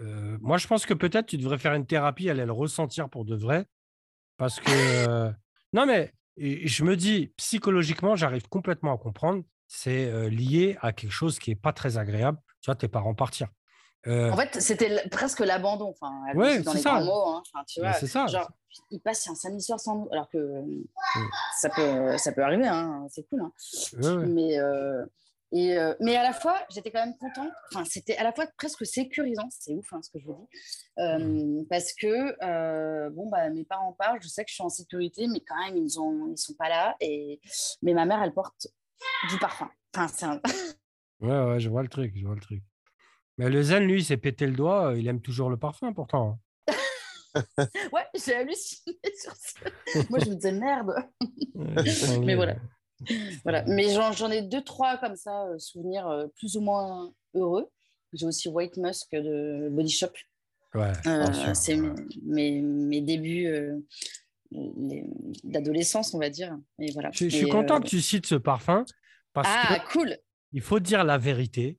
[0.00, 3.24] euh, moi, je pense que peut-être tu devrais faire une thérapie, aller le ressentir pour
[3.24, 3.66] de vrai.
[4.36, 4.70] Parce que.
[5.08, 5.30] euh,
[5.72, 9.42] non, mais je me dis, psychologiquement, j'arrive complètement à comprendre.
[9.68, 12.38] C'est euh, lié à quelque chose qui n'est pas très agréable.
[12.60, 13.48] Tu vois, tes parents partir.
[14.04, 15.90] En fait, c'était presque l'abandon.
[15.90, 17.00] Enfin, Ouais, dans c'est les ça.
[17.00, 17.28] mots.
[17.28, 17.42] hein.
[17.46, 18.26] Enfin, tu mais vois, c'est ça.
[18.26, 18.50] genre,
[18.90, 20.62] il passe un samedi soir sans nous, alors que euh,
[21.60, 22.66] ça peut, ça peut arriver.
[22.66, 23.06] Hein.
[23.10, 23.42] C'est cool.
[23.42, 23.52] Hein.
[24.02, 24.26] Ouais.
[24.26, 24.58] Mais,
[25.52, 27.52] et, euh, mais à la fois, j'étais quand même contente.
[27.70, 29.48] Enfin, c'était à la fois presque sécurisant.
[29.50, 30.58] C'est ouf hein, ce que je vous dis.
[30.98, 34.70] Euh, parce que, euh, bon, bah, mes parents parlent, je sais que je suis en
[34.70, 36.96] sécurité, mais quand même, ils ont, ils sont pas là.
[37.00, 37.40] Et...
[37.82, 38.66] Mais ma mère, elle porte
[39.28, 39.70] du parfum.
[39.94, 40.40] Enfin, c'est un...
[41.20, 42.64] Ouais, ouais, je vois le truc, je vois le truc.
[43.38, 46.40] Mais le zen, lui, il s'est pété le doigt, il aime toujours le parfum pourtant.
[47.92, 49.60] Ouais, j'ai halluciné sur ça.
[50.10, 50.94] Moi, je me disais merde.
[52.24, 52.56] Mais voilà.
[53.44, 53.64] Voilà.
[53.66, 57.68] Mais j'en ai deux, trois comme ça, euh, souvenirs euh, plus ou moins heureux.
[58.12, 60.08] J'ai aussi White Musk de Body Shop.
[60.74, 61.94] Ouais, Euh, c'est ouais.
[62.24, 63.46] mes, mes, débuts
[64.50, 65.04] les-
[65.44, 66.56] d'adolescence, on va dire.
[66.78, 67.10] Et voilà.
[67.12, 68.84] Je, je suis content que tu cites ce parfum
[69.32, 70.16] parce Ah, que cool.
[70.52, 71.78] il faut dire la vérité.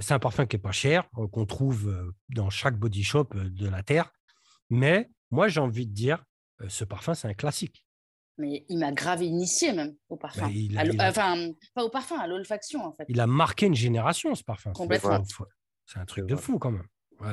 [0.00, 3.82] C'est un parfum qui est pas cher, qu'on trouve dans chaque body shop de la
[3.82, 4.12] terre.
[4.68, 6.22] Mais moi, j'ai envie de dire,
[6.68, 7.86] ce parfum, c'est un classique.
[8.40, 10.46] Mais il m'a grave initié même au parfum.
[10.46, 13.04] Bah, il a- À l'o- il a- Enfin, pas au parfum, à l'olfaction en fait.
[13.08, 14.72] Il a marqué une génération, ce parfum.
[14.72, 15.22] Complètement.
[15.86, 16.86] C'est un truc de fou quand même.
[17.20, 17.28] Ouais.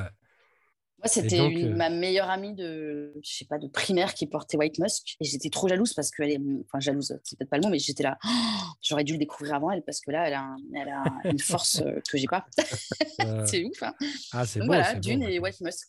[0.99, 4.79] Moi, c'était euh, ma meilleure amie de, je sais pas, de primaire qui portait White
[4.79, 5.15] Musk.
[5.19, 7.77] Et j'étais trop jalouse parce qu'elle est, enfin, jalouse, c'est peut-être pas le mot, mais
[7.77, 8.17] j'étais là,
[8.81, 11.81] j'aurais dû le découvrir avant elle parce que là, elle a, elle a une force
[11.81, 12.47] euh, que j'ai pas.
[13.45, 13.83] c'est ouf.
[13.83, 13.93] Hein.
[14.33, 14.65] Ah, c'est bon.
[14.65, 15.87] Voilà, Dune et White Musk.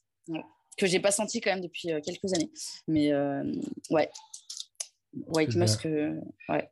[0.77, 2.51] Que j'ai pas senti quand même depuis euh, quelques années.
[2.87, 3.11] Mais
[3.91, 4.11] ouais.
[5.27, 5.87] White Musk,
[6.49, 6.71] ouais.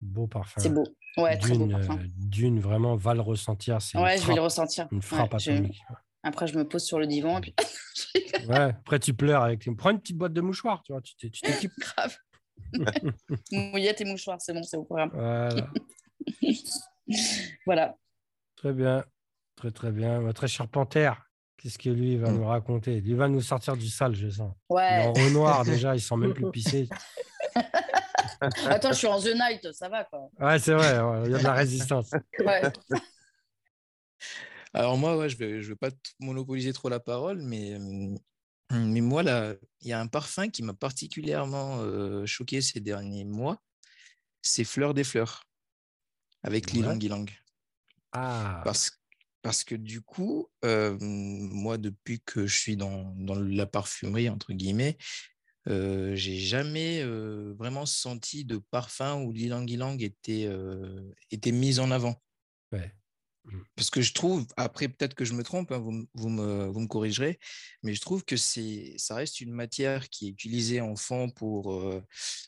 [0.00, 0.60] Beau parfum.
[0.60, 0.86] C'est beau.
[1.16, 1.98] Ouais, très beau parfum.
[2.16, 3.78] Dune, vraiment, va le ressentir.
[3.94, 4.88] Ouais, je vais le ressentir.
[4.92, 5.82] Une frappe atomique.
[6.22, 7.54] Après, je me pose sur le divan et puis.
[8.48, 9.68] ouais, après, tu pleures avec.
[9.76, 11.72] Prends une petite boîte de mouchoirs, tu vois, tu t'équipes.
[11.78, 12.16] Grave.
[13.52, 15.10] Mouillette et mouchoirs, c'est bon, c'est au programme.
[15.12, 15.70] Voilà.
[17.66, 17.96] voilà.
[18.56, 19.04] Très bien.
[19.56, 20.20] Très, très bien.
[20.20, 21.29] Votre cher Panthère,
[21.60, 22.36] qu'est-ce que lui va mm.
[22.36, 23.02] nous raconter?
[23.04, 24.52] Il va nous sortir du sale, je sens.
[24.68, 25.06] Ouais.
[25.06, 26.88] en Renoir, déjà, il sent même plus pisser.
[28.40, 30.30] Attends, je suis en The Night, ça va quoi.
[30.38, 32.10] Ouais, c'est vrai, il y a de la résistance.
[32.40, 32.62] Ouais.
[34.72, 37.76] Alors moi, ouais, je ne vais, je vais pas monopoliser trop la parole, mais,
[38.70, 41.84] mais moi, là, il y a un parfum qui m'a particulièrement
[42.24, 43.60] choqué ces derniers mois.
[44.42, 45.44] C'est Fleur des Fleurs,
[46.42, 46.80] avec ouais.
[46.98, 47.26] Lilang
[48.12, 48.62] Ah.
[48.64, 48.99] Parce,
[49.42, 54.96] parce que du coup, moi, depuis que je suis dans, la parfumerie, entre guillemets,
[55.68, 60.48] euh, j'ai jamais vraiment senti de parfum où l'Ilang Ilang était,
[61.30, 62.20] était mis en avant.
[63.44, 63.58] Mmh.
[63.74, 66.80] Parce que je trouve, après peut-être que je me trompe, hein, vous, vous, me, vous,
[66.80, 67.38] me, corrigerez,
[67.82, 72.02] mais je trouve que ça reste une matière qui est utilisée en fond pour, euh,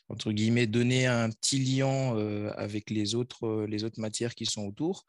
[0.07, 4.45] entre guillemets, donner un petit lien euh, avec les autres, euh, les autres matières qui
[4.45, 5.05] sont autour.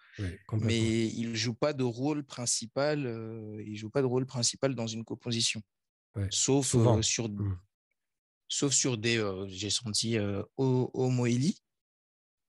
[0.52, 4.86] Mais il ne joue pas de rôle principal, il joue pas de rôle principal dans
[4.86, 5.60] une composition.
[6.16, 7.58] Ouais, sauf, sur, mmh.
[8.48, 10.16] sauf sur des, j'ai senti
[10.56, 11.08] au,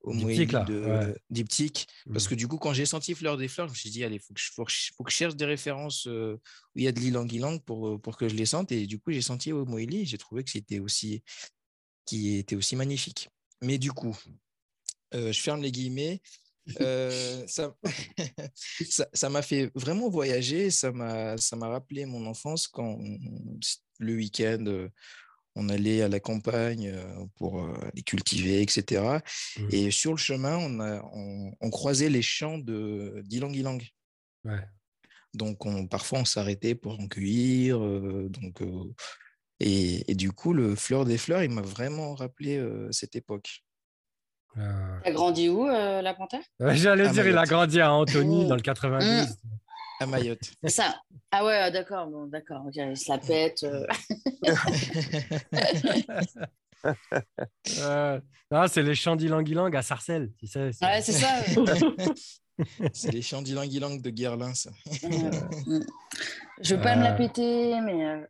[0.06, 1.88] au diptyque, de diptyque.
[2.12, 2.30] Parce mmh.
[2.30, 4.22] que du coup, quand j'ai senti Fleur des Fleurs, je me suis dit, allez, il
[4.22, 4.66] faut, faut,
[4.98, 6.40] faut, que je cherche des références où
[6.76, 8.72] il y a de l'ilang-ilang pour, pour que je les sente.
[8.72, 11.24] Et du coup, j'ai senti au Moili et j'ai trouvé que c'était aussi,
[12.06, 13.30] qui était aussi magnifique.
[13.62, 14.18] Mais du coup,
[15.14, 16.22] je ferme les guillemets.
[17.48, 17.76] ça
[19.14, 23.00] ça m'a fait vraiment voyager, ça m'a rappelé mon enfance quand
[24.00, 24.88] le week-end,
[25.56, 26.94] on allait à la campagne
[27.36, 29.20] pour les cultiver, etc.
[29.58, 29.68] Mmh.
[29.72, 31.02] Et sur le chemin, on, a,
[31.62, 33.82] on, croisait les champs d'Ilang-Ilang.
[34.44, 34.60] Ouais.
[35.34, 37.80] Donc, on, parfois, on s'arrêtait pour en cueillir.
[37.80, 38.62] donc,
[39.60, 43.64] et, et, du coup, le fleur des fleurs, il m'a vraiment rappelé cette époque.
[44.58, 45.00] Ah.
[45.06, 46.44] Il a grandi où, la panthère?
[46.60, 49.38] J'allais dire, il a grandi à Antony, dans le 92
[50.00, 50.52] à Mayotte.
[50.68, 50.96] Ça.
[51.32, 52.64] Ah ouais, d'accord, bon, d'accord.
[52.74, 53.64] il se la pète.
[53.64, 53.86] Euh.
[57.80, 58.20] euh,
[58.68, 60.72] c'est les champs d'Ilang à Sarcelles, tu sais.
[60.82, 61.44] Ouais, c'est ça.
[62.94, 64.72] c'est les champs d'Ilang de Guerlain, ça.
[66.62, 67.18] Je veux pas me la euh.
[67.18, 68.06] péter, mais.
[68.06, 68.22] Euh.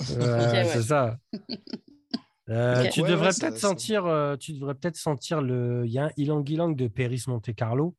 [0.00, 1.16] C'est ça.
[2.92, 5.84] tu devrais peut-être sentir, tu devrais peut-être sentir le.
[5.86, 7.94] Il y a un Ilang de Péris Monte Carlo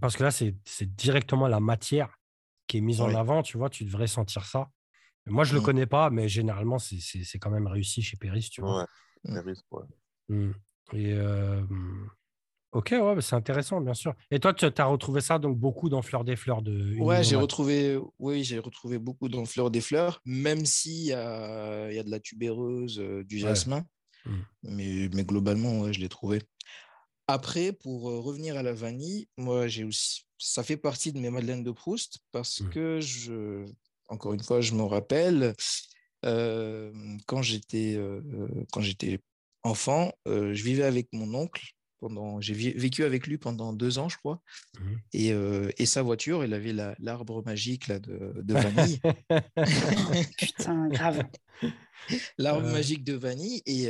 [0.00, 0.54] parce que là, c'est
[0.96, 2.18] directement la matière
[2.66, 4.70] qui est mise en avant, tu vois, tu devrais sentir ça.
[5.26, 5.64] Moi, je ne le mmh.
[5.64, 8.86] connais pas, mais généralement, c'est quand même réussi chez Péris, tu vois.
[9.24, 9.84] Ouais, Péris, ouais.
[10.28, 10.52] Mmh.
[10.92, 11.18] Et
[12.72, 14.14] ok, ouais, bah, c'est intéressant, bien sûr.
[14.30, 16.96] Et toi, tu as retrouvé ça donc beaucoup dans Fleur des Fleurs de.
[16.98, 21.90] Ouais, j'ai retrouvé, oui, j'ai retrouvé beaucoup dans Fleur des Fleurs, même s'il y a,
[21.90, 23.84] y a de la tubéreuse, du jasmin.
[24.24, 24.30] Mmh.
[24.64, 26.42] Mais, mais globalement, je l'ai trouvé.
[27.28, 31.64] Après, pour revenir à la vanille, moi, j'ai aussi, ça fait partie de mes madeleines
[31.64, 32.68] de Proust parce mmh.
[32.70, 33.64] que je,
[34.08, 35.54] encore une fois, je me rappelle
[36.22, 37.98] quand j'étais
[38.72, 39.20] quand j'étais
[39.62, 41.64] enfant, je vivais avec mon oncle
[41.98, 44.42] pendant, j'ai vécu avec lui pendant deux ans, je crois,
[44.78, 44.94] mmh.
[45.14, 45.32] et,
[45.78, 49.00] et, sa voiture, elle avait l'arbre magique là de, de vanille.
[50.38, 51.24] Putain, grave.
[52.38, 53.88] L'arbre magique de vanille et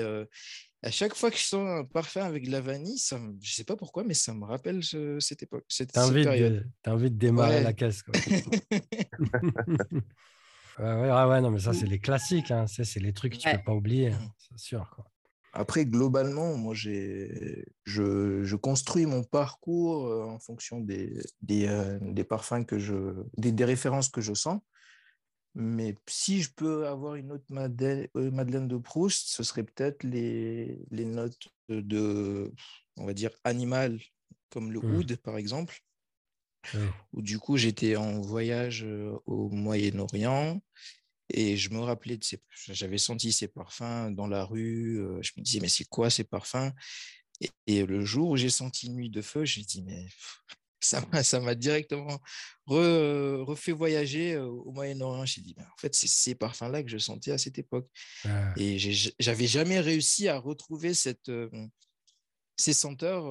[0.86, 3.38] à chaque fois que je sens un parfum avec de la vanille, ça je ne
[3.42, 4.84] sais pas pourquoi, mais ça me rappelle
[5.18, 5.64] cette époque.
[5.68, 8.04] Cette, T'as envie, de, envie de démarrer la caisse.
[8.04, 8.14] Quoi.
[10.78, 12.52] ouais, ouais, non, mais ça, c'est les classiques.
[12.52, 12.66] Hein.
[12.68, 14.88] C'est les trucs que tu ne peux pas oublier, hein, c'est sûr.
[14.94, 15.04] Quoi.
[15.52, 21.98] Après, globalement, moi, j'ai, je, je, construis mon parcours euh, en fonction des, des, euh,
[22.00, 24.60] des parfums que je, des, des, références que je sens.
[25.58, 30.04] Mais si je peux avoir une autre Madeleine, euh, Madeleine de Proust, ce serait peut-être
[30.04, 32.52] les, les, notes de,
[32.98, 33.98] on va dire, animal,
[34.50, 34.94] comme le mmh.
[34.94, 35.80] oud, par exemple.
[37.14, 40.60] Où du coup, j'étais en voyage euh, au Moyen-Orient
[41.30, 42.42] et je me rappelais de ces...
[42.68, 45.00] J'avais senti ces parfums dans la rue.
[45.00, 46.72] Euh, je me disais, mais c'est quoi ces parfums?
[47.40, 50.06] Et, et, le jour où j'ai senti Nuit de Feu, me dit, mais
[50.80, 52.20] ça m'a, ça m'a directement
[52.66, 55.24] refait voyager au Moyen-Orient.
[55.24, 57.88] J'ai dit, en fait, c'est ces parfums-là que je sentais à cette époque.
[58.56, 58.78] Et
[59.18, 61.30] j'avais jamais réussi à retrouver cette,
[62.56, 63.24] ces senteurs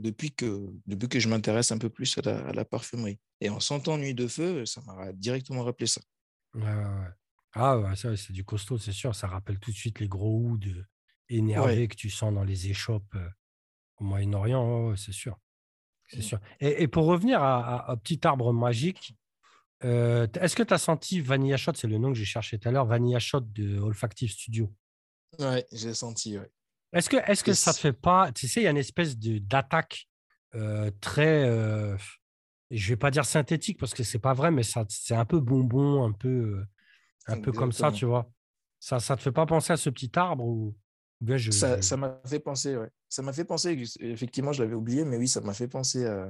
[0.00, 3.18] depuis, que, depuis que je m'intéresse un peu plus à la, parfumerie.
[3.40, 6.00] Et en sentant Nuit de Feu, ça m'a directement rappelé ça.
[7.52, 9.14] Ah, ouais, ça, c'est du costaud, c'est sûr.
[9.14, 10.84] Ça rappelle tout de suite les gros houds
[11.30, 13.16] énervés que tu sens dans les échoppes
[13.98, 15.38] au Moyen-Orient, c'est sûr.
[16.08, 16.22] C'est mmh.
[16.22, 16.40] sûr.
[16.60, 19.14] Et, pour revenir à, Petit Arbre Magique,
[19.82, 22.72] est-ce que tu as senti Vanilla Shot, c'est le nom que j'ai cherché tout à
[22.72, 24.72] l'heure, Vanilla Shot de Olfactive Studio?
[25.38, 26.50] Ouais, j'ai senti, ouais.
[26.92, 29.18] Est-ce que, est-ce que ça ne fait pas, tu sais, il y a une espèce
[29.18, 30.08] de, d'attaque
[31.00, 31.44] très,
[32.70, 35.24] je ne vais pas dire synthétique parce que c'est pas vrai, mais ça, c'est un
[35.24, 36.64] peu bonbon, un peu,
[37.26, 38.30] un peu comme ça, tu vois.
[38.78, 40.76] Ça ne te fait pas penser à ce petit arbre ou
[41.50, 42.90] ça, m'a fait penser, ouais.
[43.08, 46.28] Ça m'a fait penser, effectivement, je l'avais oublié, mais oui, ça m'a fait penser à,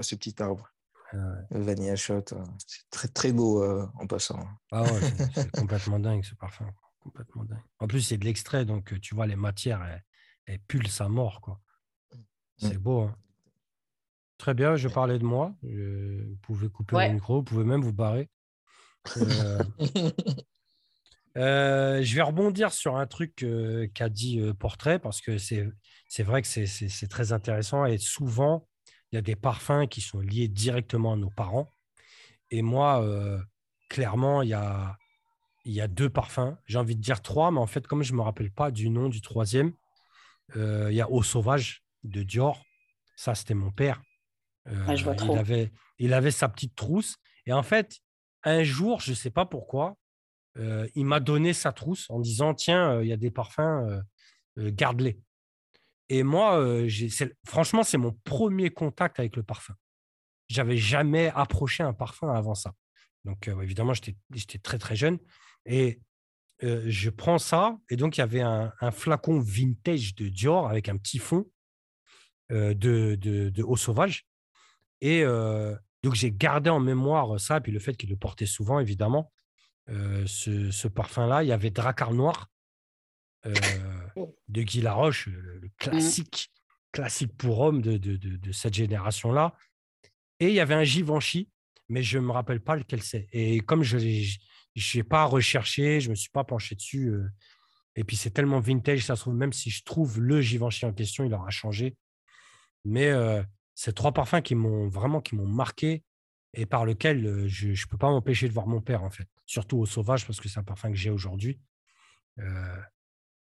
[0.00, 0.70] ce petit arbre.
[1.12, 1.18] Ah
[1.50, 2.44] Vanilla Shot, hein.
[2.66, 4.48] c'est très très beau euh, en passant.
[4.72, 5.00] Ah ouais,
[5.34, 6.66] c'est complètement dingue ce parfum.
[6.98, 7.62] Complètement dingue.
[7.78, 9.84] En plus, c'est de l'extrait, donc tu vois, les matières,
[10.46, 11.40] elles, pulsent à mort.
[11.40, 11.60] quoi.
[12.12, 12.18] Mmh.
[12.58, 13.02] C'est beau.
[13.02, 13.16] Hein.
[14.38, 15.54] Très bien, je parlais de moi.
[15.62, 18.28] vous pouvez couper le micro, vous pouvez même vous barrer.
[19.16, 19.62] Euh,
[21.36, 26.22] Euh, je vais rebondir sur un truc euh, qu'a dit euh, Portrait parce que c'est
[26.22, 28.68] vrai que c'est très intéressant et souvent,
[29.10, 31.70] il y a des parfums qui sont liés directement à nos parents.
[32.50, 33.04] Et moi,
[33.88, 34.96] clairement, il y a,
[35.64, 36.56] y a deux parfums.
[36.66, 38.90] J'ai envie de dire trois, mais en fait, comme je ne me rappelle pas du
[38.90, 39.72] nom du troisième,
[40.56, 42.60] il y a Eau Sauvage de Dior.
[43.16, 44.02] Ça, c'était mon père.
[44.66, 45.34] Ah, je vois trop.
[45.34, 47.16] Il, avait, il avait sa petite trousse.
[47.46, 48.00] Et en fait,
[48.42, 49.96] un jour, je ne sais pas pourquoi,
[50.58, 54.02] euh, il m'a donné sa trousse en disant Tiens, euh, il y a des parfums,
[54.58, 55.18] euh, garde-les.
[56.10, 56.62] Et moi,
[57.46, 59.74] franchement, c'est mon premier contact avec le parfum.
[60.48, 62.74] J'avais jamais approché un parfum avant ça.
[63.24, 65.18] Donc, évidemment, j'étais très, très jeune.
[65.64, 66.02] Et
[66.60, 67.78] je prends ça.
[67.88, 71.46] Et donc, il y avait un, flacon vintage de Dior avec un petit fond
[72.50, 74.26] de, de, eau sauvage.
[75.00, 79.32] Et donc, j'ai gardé en mémoire ça, puis le fait qu'il le portait souvent, évidemment
[79.88, 81.42] ce, parfum-là.
[81.42, 82.50] Il y avait Dracar Noir
[84.16, 84.36] oh.
[84.48, 85.70] de Guy Laroche, le, mmh.
[85.78, 86.52] classique,
[86.92, 89.54] classique pour homme de, de, cette génération-là.
[90.40, 91.48] Et il y avait un Givenchy,
[91.88, 93.28] mais je ne me rappelle pas lequel c'est.
[93.32, 97.12] Et comme je n'ai pas recherché, je ne me suis pas penché dessus.
[97.96, 100.92] et puis c'est tellement vintage, ça se trouve, même si je trouve le Givenchy en
[100.92, 101.96] question, il aura changé.
[102.84, 103.12] Mais
[103.74, 106.02] ces trois parfums qui m'ont vraiment qui m'ont marqué
[106.54, 109.28] et par lequel je ne peux pas m'empêcher de voir mon père, en fait.
[109.46, 111.60] Surtout au sauvage, parce que c'est un parfum que j'ai aujourd'hui.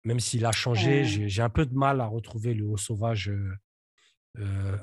[0.03, 3.31] même s'il a changé, j'ai un peu de mal à retrouver le haut sauvage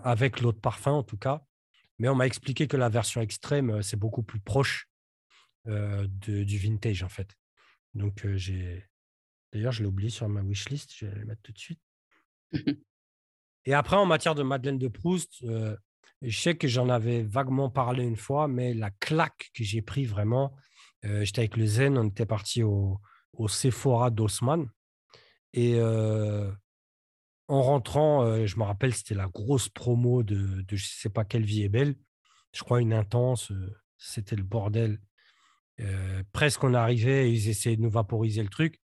[0.05, 1.45] avec l'autre parfum, en tout cas.
[1.99, 4.89] Mais on m'a expliqué que la version extrême, c'est beaucoup plus proche
[5.67, 6.09] de,
[6.45, 7.37] du vintage, en fait.
[7.95, 8.87] Donc, j'ai.
[9.53, 11.81] D'ailleurs, je l'ai oublié sur ma wishlist, je vais le mettre tout de suite.
[13.67, 15.45] Et après, en matière de Madeleine de Proust,
[16.23, 20.05] je sais que j'en avais vaguement parlé une fois, mais la claque que j'ai pris
[20.05, 20.55] vraiment,
[21.05, 23.01] euh, j'étais avec le Zen, on était parti au,
[23.49, 24.69] Sephora d'Osman.
[25.53, 26.51] Et euh,
[27.49, 31.25] en rentrant, euh, je me rappelle, c'était la grosse promo de, je ne sais pas
[31.25, 31.97] quelle vie est belle.
[32.53, 33.53] Je crois une intense,
[33.97, 35.01] c'était le bordel.
[36.33, 38.81] presque on arrivait, ils essayaient de nous vaporiser le truc.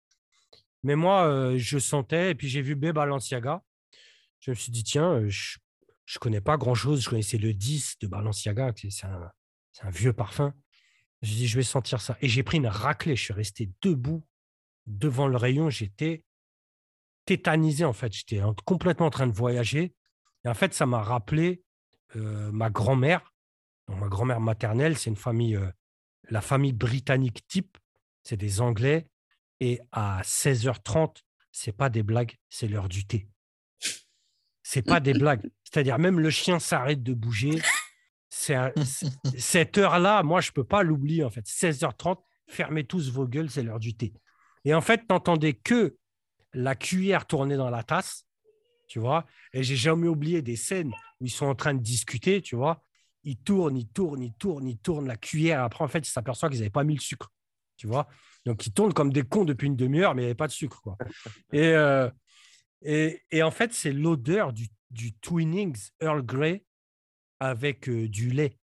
[0.84, 3.64] Mais moi, je sentais, et puis j'ai vu B Balenciaga.
[4.40, 5.58] Je me suis dit, tiens, je
[6.06, 7.02] je connais pas grand-chose.
[7.04, 9.32] Je connaissais le 10 de Balenciaga, c'est un,
[9.82, 10.54] un, vieux parfum.
[11.22, 12.18] Je dit, je vais sentir ça.
[12.22, 13.16] Et j'ai pris une raclée.
[13.16, 14.24] Je suis resté debout
[14.86, 15.70] devant le rayon.
[15.70, 16.24] J'étais
[17.26, 18.14] tétanisé, en fait.
[18.14, 19.94] J'étais complètement en train de voyager.
[20.44, 21.64] Et en fait, ça m'a rappelé
[22.16, 23.34] euh, ma grand-mère.
[23.88, 25.70] ma grand-mère maternelle, c'est une famille, euh,
[26.30, 27.78] la famille britannique type.
[28.24, 29.08] C'est des Anglais.
[29.60, 33.28] Et à 16h30, c'est pas des blagues, c'est l'heure du thé.
[34.62, 35.50] C'est pas des blagues.
[35.64, 37.62] C'est-à-dire, même le chien s'arrête de bouger.
[39.38, 41.46] cette heure-là, moi, je ne peux pas l'oublier, en fait.
[41.46, 42.18] 16h30,
[42.48, 44.14] fermez tous vos gueules, c'est l'heure du thé.
[44.66, 45.98] Et en fait, n'entendais que
[46.54, 48.26] la cuillère tourner dans la tasse,
[48.88, 49.26] tu vois.
[49.54, 52.84] Et j'ai jamais oublié des scènes où ils sont en train de discuter, tu vois.
[53.24, 55.64] Ils tournent, ils tournent, ils tournent, ils tournent la cuillère.
[55.64, 57.32] Après, en fait, ils s'aperçoivent qu'ils n'avaient pas mis le sucre,
[57.78, 58.08] tu vois.
[58.46, 60.52] Donc, ils tournent comme des cons depuis une demi-heure, mais il n'y avait pas de
[60.52, 60.98] sucre, quoi.
[61.54, 62.10] Et, euh,
[62.84, 66.64] et, en fait, c'est l'odeur du, du, Twinings Earl Grey
[67.40, 68.58] avec du lait.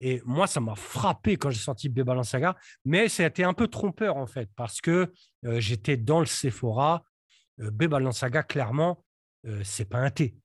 [0.00, 4.16] Et moi, ça m'a frappé quand j'ai senti B Balenciaga, mais c'était un peu trompeur
[4.16, 5.12] en fait, parce que
[5.42, 7.02] j'étais dans le Sephora.
[7.58, 9.02] B Balenciaga, clairement,
[9.62, 10.36] c'est pas un thé.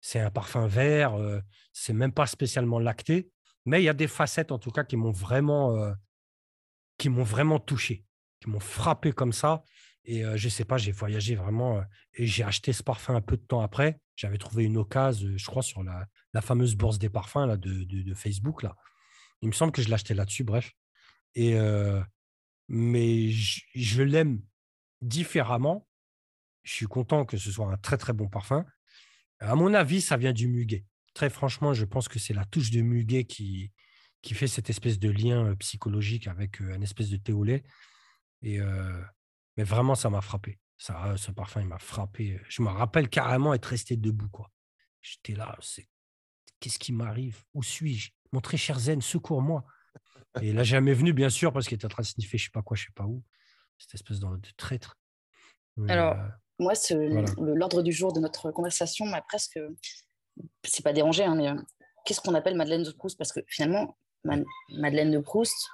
[0.00, 1.40] c'est un parfum vert, euh,
[1.72, 3.30] c'est même pas spécialement lacté,
[3.64, 5.92] mais il y a des facettes en tout cas qui m'ont vraiment, euh,
[6.96, 8.04] qui m'ont vraiment touché,
[8.40, 9.62] qui m'ont frappé comme ça.
[10.04, 11.82] Et je je sais pas, j'ai voyagé vraiment
[12.14, 14.00] et j'ai acheté ce parfum un peu de temps après.
[14.16, 17.84] J'avais trouvé une occasion, je crois, sur la, la fameuse bourse des parfums là, de,
[17.84, 18.62] de, Facebook.
[18.62, 18.74] Là.
[19.42, 20.72] Il me semble que je l'achetais là-dessus, bref.
[21.34, 21.56] Et,
[22.68, 24.42] mais je, l'aime
[25.00, 25.86] différemment.
[26.62, 28.64] Je suis content que ce soit un très très bon parfum.
[29.40, 30.84] À mon avis, ça vient du muguet.
[31.14, 33.72] Très franchement, je pense que c'est la touche de muguet qui,
[34.20, 37.32] qui fait cette espèce de lien psychologique avec un espèce de thé.
[38.42, 38.60] Et,
[39.58, 40.60] mais vraiment, ça m'a frappé.
[40.78, 42.40] Ça, ce parfum, il m'a frappé.
[42.48, 44.28] Je me rappelle carrément être resté debout.
[44.28, 44.52] quoi.
[45.02, 45.88] J'étais là, c'est
[46.60, 47.42] qu'est-ce qui m'arrive?
[47.54, 48.12] Où suis-je?
[48.30, 49.64] Mon très cher Zen, secours-moi.
[50.42, 52.50] Et là, jamais venu, bien sûr, parce qu'il était en train de sniffer je sais
[52.52, 53.24] pas quoi, je sais pas où.
[53.78, 54.96] Cette espèce de, traître.
[55.88, 56.14] Alors,
[56.60, 56.74] moi,
[57.38, 59.58] l'ordre du jour de notre conversation m'a presque.
[60.62, 61.50] C'est pas dérangé, hein, mais
[62.04, 63.18] qu'est-ce qu'on appelle Madeleine de Proust?
[63.18, 63.98] Parce que finalement,
[64.68, 65.68] Madeleine de Proust,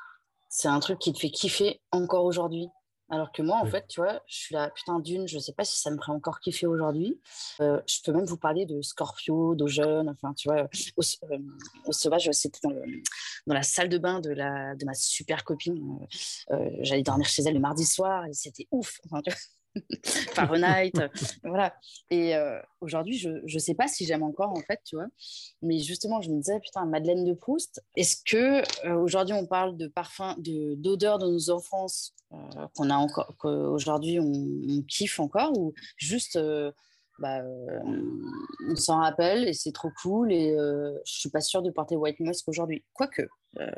[0.49, 2.69] c'est un truc qui te fait kiffer encore aujourd'hui.
[3.11, 5.65] Alors que moi, en fait, tu vois, je suis là, putain, d'une, je sais pas
[5.65, 7.21] si ça me ferait encore kiffer aujourd'hui.
[7.61, 11.39] Euh, je peux même vous parler de Scorpio, d'Ojeune, enfin, tu vois, au, euh,
[11.93, 12.75] sauvage, c'était dans,
[13.47, 15.99] dans, la salle de bain de, la, de ma super copine.
[16.51, 19.01] Euh, j'allais dormir chez elle le mardi soir et c'était ouf.
[19.05, 19.39] Enfin, tu vois,
[20.35, 20.93] Fahrenheit,
[21.45, 21.75] voilà.
[22.11, 25.07] Et euh, aujourd'hui, je ne sais pas si j'aime encore, en fait, tu vois.
[25.63, 29.77] Mais justement, je me disais, putain, Madeleine de Proust, est-ce que euh, aujourd'hui on parle
[29.77, 32.37] de parfum, d'odeur de, nos enfances euh,
[32.77, 34.33] qu'on a encore, qu'aujourd'hui on,
[34.69, 36.39] on, kiffe encore, ou juste.
[37.21, 37.45] Bah,
[38.69, 42.19] on s'en rappelle et c'est trop cool et je suis pas sûre de porter White
[42.19, 42.85] Musk aujourd'hui.
[42.93, 43.23] Quoique,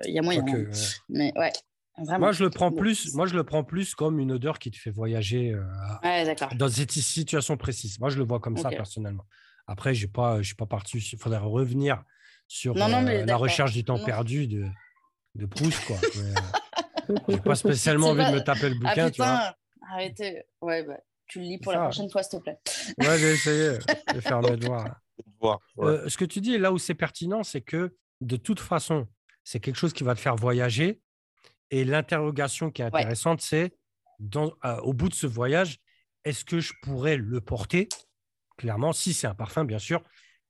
[0.07, 0.43] il y a moyen.
[0.49, 0.71] Hein.
[1.11, 1.53] Mais ouais,
[1.99, 3.15] moi, je le prends plus.
[3.15, 6.93] Moi, je le prends plus comme une odeur qui te fait voyager euh, dans cette
[6.93, 7.99] situation précise.
[8.01, 9.25] Moi, je le vois comme ça personnellement.
[9.67, 10.99] Après, j'ai pas, je suis pas parti.
[10.99, 12.03] Il faudrait revenir
[12.49, 14.67] sur euh, la recherche du temps perdu de,
[15.35, 15.97] de Proust, quoi.
[17.09, 19.55] Euh, j'ai pas spécialement envie de me taper le ah, bouquin, tu vois.
[19.93, 20.43] Arrêtez.
[20.61, 20.97] Ouais, bah,
[21.29, 22.59] tu le lis pour la prochaine fois, s'il te plaît.
[22.99, 23.79] Ouais, j'ai essayé
[24.13, 24.99] de faire mes devoirs.
[26.09, 29.07] ce que tu dis là où c'est pertinent, c'est que de toute façon,
[29.45, 31.01] c'est quelque chose qui va te faire voyager
[31.71, 33.73] et l'interrogation qui est intéressante, c'est
[34.83, 35.79] au bout de ce voyage,
[36.25, 37.89] est-ce que je pourrais le porter?
[38.57, 40.03] Clairement, si c'est un parfum, bien sûr.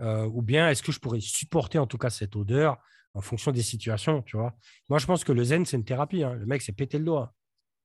[0.03, 2.77] Euh, ou bien est-ce que je pourrais supporter en tout cas cette odeur
[3.15, 4.55] en fonction des situations, tu vois?
[4.89, 6.23] Moi, je pense que le zen, c'est une thérapie.
[6.23, 6.35] Hein.
[6.35, 7.35] Le mec s'est pété le doigt,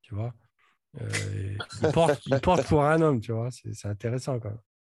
[0.01, 0.33] tu vois?
[0.99, 3.49] Euh, il, porte, il, porte, pour un homme, tu vois?
[3.51, 4.39] C'est intéressant,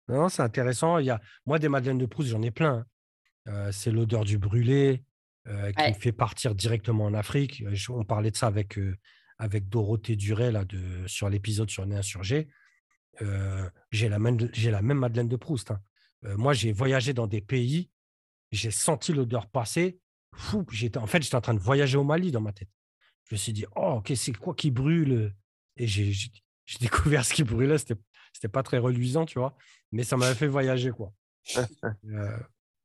[0.07, 0.97] Non, c'est intéressant.
[0.97, 1.21] Il y a...
[1.45, 2.73] Moi, des madeleines de Proust, j'en ai plein.
[2.73, 2.85] Hein.
[3.47, 5.03] Euh, c'est l'odeur du brûlé,
[5.47, 7.63] euh, qui me fait partir directement en Afrique.
[7.65, 8.95] Euh, on parlait de ça avec, euh,
[9.37, 12.47] avec Dorothée Duret là, de, sur l'épisode sur Né Insurgé.
[13.91, 15.71] j'ai la, même, la même Madeleine de Proust.
[15.71, 15.81] Hein.
[16.37, 17.89] moi, j'ai voyagé dans des pays,
[18.51, 19.99] j'ai senti l'odeur passer.
[20.33, 20.65] Fou,
[20.95, 22.69] en fait, j'étais en train de voyager au Mali dans ma tête.
[23.29, 25.35] Je me suis dit, oh, okay, c'est quoi qui brûle?
[25.77, 26.13] Et j'ai
[26.79, 27.77] découvert ce qui brûlait.
[27.77, 27.97] C'était
[28.33, 29.55] c'était pas très reluisant, tu vois,
[29.91, 31.13] mais ça m'avait fait voyager, quoi.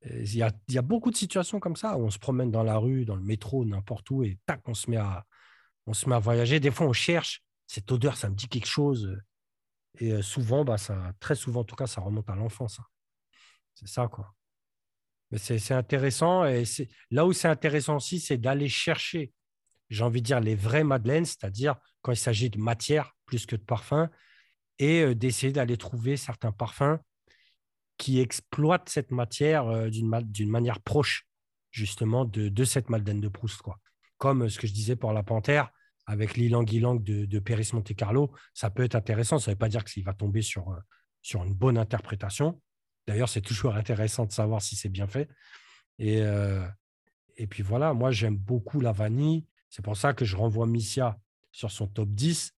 [0.05, 3.05] Il y, a, beaucoup de situations comme ça où on se promène dans la rue,
[3.05, 5.25] dans le métro, n'importe où, et tac, on se, met à,
[6.19, 6.61] voyager.
[6.61, 9.19] Des fois, on cherche cette odeur, ça me dit quelque chose.
[9.99, 12.79] Et euh, souvent, bah, ça, très souvent, en tout cas, ça remonte à l'enfance.
[12.79, 12.85] Hein.
[13.75, 14.33] C'est ça, quoi.
[15.31, 16.45] Mais c'est intéressant.
[16.45, 16.63] Et
[17.11, 19.33] là où c'est intéressant aussi, c'est d'aller chercher,
[19.91, 23.57] j'ai envie de dire, les vraies madeleines, c'est-à-dire quand il s'agit de matière plus que
[23.57, 24.09] de parfum,
[24.79, 26.99] et euh, d'essayer d'aller trouver certains parfums
[27.99, 31.27] qui exploite cette matière euh, d'une manière proche,
[31.71, 33.63] justement, de, cette Madeleine de Proust.
[33.63, 33.79] Quoi.
[34.19, 35.71] Comme euh, ce que je disais pour la Panthère,
[36.07, 39.39] avec l'ilang ilang de, de Monte Carlo, ça peut être intéressant.
[39.39, 40.79] Ça ne veut pas dire qu'il va tomber sur, euh,
[41.23, 42.61] sur une bonne interprétation.
[43.07, 45.29] D'ailleurs, c'est toujours intéressant de savoir si c'est bien fait.
[45.99, 46.21] Et,
[47.39, 49.47] et puis voilà, moi, j'aime beaucoup la vanille.
[49.71, 51.19] C'est pour ça que je renvoie Missia
[51.53, 52.55] sur son top 10,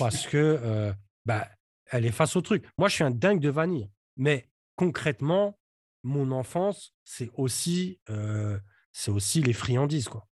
[0.00, 0.92] parce que
[1.24, 1.48] bah,
[1.86, 2.64] elle est face au truc.
[2.78, 3.88] Moi, je suis un dingue de vanille.
[4.16, 5.58] Mais concrètement,
[6.02, 8.58] mon enfance, c'est aussi, euh,
[8.92, 10.08] c'est aussi les friandises.
[10.08, 10.26] Quoi.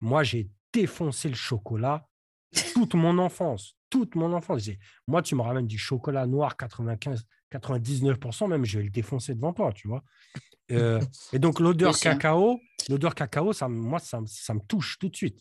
[0.00, 2.06] Moi, j'ai défoncé le chocolat
[2.74, 3.76] toute mon enfance.
[3.90, 4.70] Toute mon enfance.
[5.06, 9.52] Moi, tu me ramènes du chocolat noir 95, 99%, même je vais le défoncer devant
[9.52, 10.02] toi, tu vois.
[10.70, 11.00] Euh,
[11.32, 12.58] et donc, l'odeur cacao,
[12.88, 15.40] l'odeur cacao, ça, moi, ça, me touche tout de suite.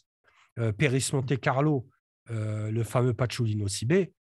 [0.60, 1.88] Euh, Péris Monte Carlo,
[2.30, 4.14] le fameux Pachulino Cibé,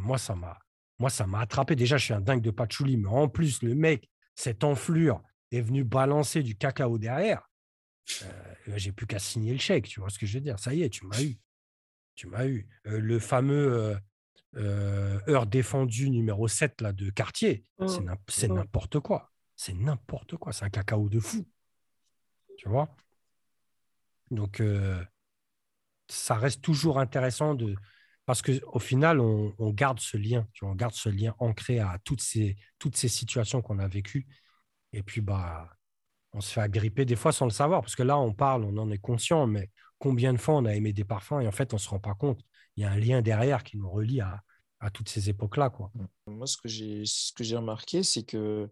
[0.00, 0.58] moi, ça m'a
[0.98, 1.76] moi, ça m'a attrapé.
[1.76, 5.60] Déjà, je suis un dingue de patchouli, mais en plus, le mec, cette enflure, est
[5.60, 7.48] venu balancer du cacao derrière.
[8.22, 8.44] Euh,
[8.76, 10.58] j'ai plus qu'à signer le chèque, tu vois ce que je veux dire.
[10.58, 11.38] Ça y est, tu m'as eu.
[12.14, 12.68] Tu m'as eu.
[12.86, 13.96] Euh, le fameux
[14.56, 18.04] euh, heure défendue numéro 7 là, de quartier, c'est mmh.
[18.48, 18.54] Mmh.
[18.54, 19.32] n'importe quoi.
[19.56, 20.52] c'est n'importe quoi.
[20.52, 21.46] C'est un cacao de fou.
[22.56, 22.94] Tu vois?
[24.30, 24.62] Donc,
[26.08, 27.74] ça reste toujours intéressant de.
[28.28, 31.98] Parce qu'au final, on, garde ce lien, tu vois, on garde ce lien ancré à
[32.04, 34.26] toutes ces, toutes ces situations qu'on a vécues.
[34.92, 35.70] Et puis, bah,
[36.34, 38.76] on se fait agripper des fois sans le savoir, parce que là, on parle, on
[38.76, 41.72] en est conscient, mais combien de fois on a aimé des parfums et en fait,
[41.72, 42.42] on ne se rend pas compte.
[42.76, 44.42] Il y a un lien derrière qui nous relie à,
[44.78, 45.70] à toutes ces époques-là.
[45.70, 45.90] Quoi.
[46.26, 48.68] Moi, ce que j'ai remarqué, c'est que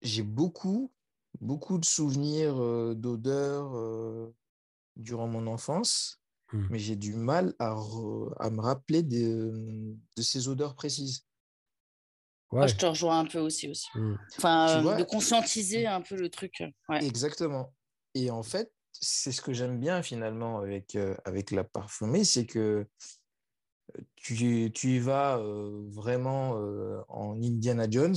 [0.00, 0.92] j'ai beaucoup,
[1.40, 4.32] beaucoup de souvenirs euh, d'odeurs euh,
[4.94, 6.20] durant mon enfance,
[6.52, 6.66] mmh.
[6.70, 7.76] mais j'ai du mal à,
[8.38, 11.26] à me rappeler de, de, ces odeurs précises.
[12.52, 13.68] Moi, je te rejoins un peu aussi.
[13.68, 13.88] aussi.
[13.94, 14.14] Mmh.
[14.38, 16.62] Enfin, euh, de conscientiser un peu le truc.
[17.00, 17.74] Exactement.
[18.14, 22.86] Et en fait, c'est ce que j'aime bien finalement avec, avec la parfumée, c'est que
[24.14, 25.38] tu, tu y vas
[25.88, 26.52] vraiment
[27.08, 28.16] en Indiana Jones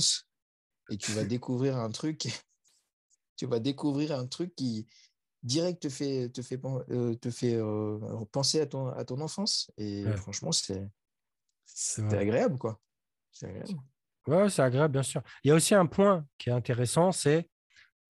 [0.90, 2.28] et tu vas découvrir un truc,
[3.36, 4.86] tu vas découvrir un truc qui
[5.42, 7.58] direct te fait, te fait, te fait
[8.32, 9.70] penser à ton, à ton enfance.
[9.76, 10.88] Et franchement, c'est
[12.12, 12.80] agréable, quoi.
[13.32, 13.80] C'est agréable.
[14.26, 15.22] Ouais, c'est agréable, bien sûr.
[15.44, 17.48] Il y a aussi un point qui est intéressant, c'est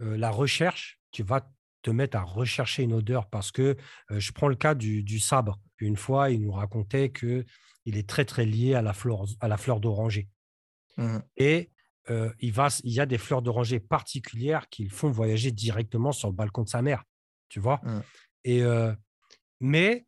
[0.00, 1.00] la recherche.
[1.12, 1.48] Tu vas
[1.82, 3.76] te mettre à rechercher une odeur parce que
[4.10, 5.60] je prends le cas du, du sabre.
[5.78, 7.44] Une fois, il nous racontait que
[7.86, 10.28] il est très très lié à la fleur, à la fleur d'oranger.
[10.96, 11.18] Mmh.
[11.36, 11.70] Et
[12.40, 16.34] il, va, il y a des fleurs d'oranger particulières qui font voyager directement sur le
[16.34, 17.04] balcon de sa mère,
[17.50, 17.80] tu vois?
[17.82, 18.00] Mmh.
[18.44, 18.62] Et,
[19.60, 20.06] mais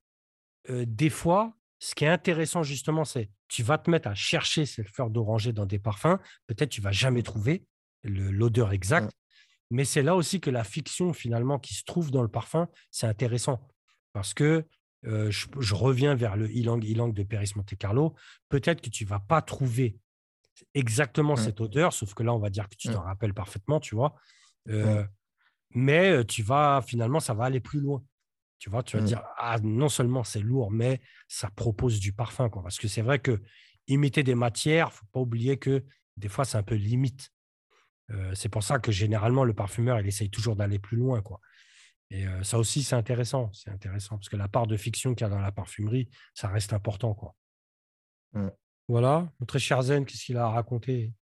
[0.71, 4.83] des fois, ce qui est intéressant justement, c'est tu vas te mettre à chercher ces
[4.85, 6.17] fleurs d'oranger dans des parfums.
[6.47, 7.67] Peut-être tu vas jamais trouver
[8.05, 9.09] l'odeur exacte.
[9.09, 9.77] Mmh.
[9.77, 13.07] Mais c'est là aussi que la fiction finalement qui se trouve dans le parfum, c'est
[13.07, 13.69] intéressant
[14.13, 14.65] parce que
[15.05, 18.15] je, reviens vers le Ilang Ilang de Paris Monte Carlo.
[18.49, 19.99] Peut-être que tu vas pas trouver
[20.75, 21.39] exactement mmh.
[21.39, 24.15] cette odeur, sauf que là, on va dire que tu t'en rappelles parfaitement, tu vois?
[25.75, 28.03] Mais tu vas, finalement, ça va aller plus loin.
[28.59, 32.49] Tu vois, tu vas dire, ah, non seulement c'est lourd, mais ça propose du parfum.
[32.49, 32.63] Quoi.
[32.63, 33.43] Parce que c'est vrai que
[33.89, 35.85] imiter des matières, faut pas oublier que
[36.17, 37.33] des fois, c'est un peu limite.
[38.35, 41.23] c'est pour ça que généralement, le parfumeur, il essaye toujours d'aller plus loin.
[41.23, 41.41] Quoi.
[42.11, 43.51] Et ça aussi, c'est intéressant.
[43.53, 46.49] C'est intéressant parce que la part de fiction qu'il y a dans la parfumerie, ça
[46.49, 47.15] reste important.
[47.15, 47.35] Quoi.
[48.35, 48.49] Mmh.
[48.89, 49.33] Voilà.
[49.41, 51.13] Notre cher Zen, qu'est-ce qu'il a raconté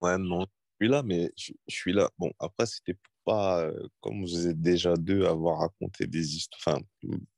[0.00, 2.10] Ouais, non, je suis là, mais je, suis là.
[2.18, 3.70] Bon, après, c'était pas,
[4.00, 6.60] comme vous êtes déjà deux, avoir raconté des histoires.
[6.66, 6.80] Enfin,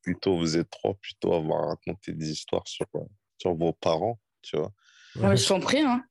[0.01, 2.87] plutôt, vous êtes trois, plutôt avoir raconté des histoires sur,
[3.37, 4.73] sur vos parents, tu vois.
[5.15, 6.03] Ouais, je t'en prie, hein.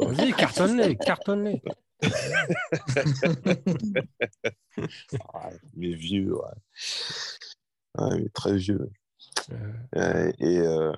[0.00, 1.62] Vas-y, cartonne-les, cartonne-les.
[5.76, 6.42] mais vieux, ouais.
[8.34, 8.90] très vieux.
[9.94, 10.92] et, euh,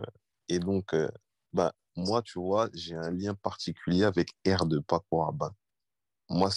[0.48, 1.10] et donc, euh,
[1.52, 5.52] bah, moi, tu vois, j'ai un lien particulier avec Air de Paco Rabanne.
[6.30, 6.50] Moi,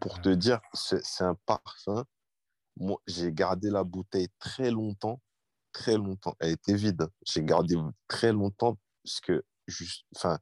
[0.00, 2.04] pour te dire, c'est un parfum.
[2.76, 5.20] Moi, j'ai gardé la bouteille très longtemps,
[5.72, 6.34] très longtemps.
[6.40, 7.08] Elle était vide.
[7.26, 7.76] J'ai gardé
[8.08, 10.38] très longtemps parce que juste, enfin,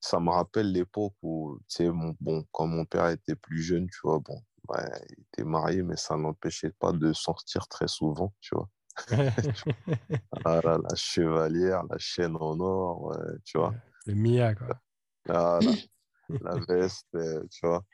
[0.00, 3.88] ça me rappelle l'époque où, tu sais, mon, bon, quand mon père était plus jeune,
[3.88, 4.40] tu vois, bon,
[4.74, 8.68] il était marié, mais ça n'empêchait pas de sortir très souvent, tu vois.
[10.44, 13.74] ah la chevalière, la chaîne en or, tu vois.
[14.06, 14.80] Le Mia, quoi.
[15.28, 15.60] Ah,
[16.28, 17.84] la, veste, euh, tu vois.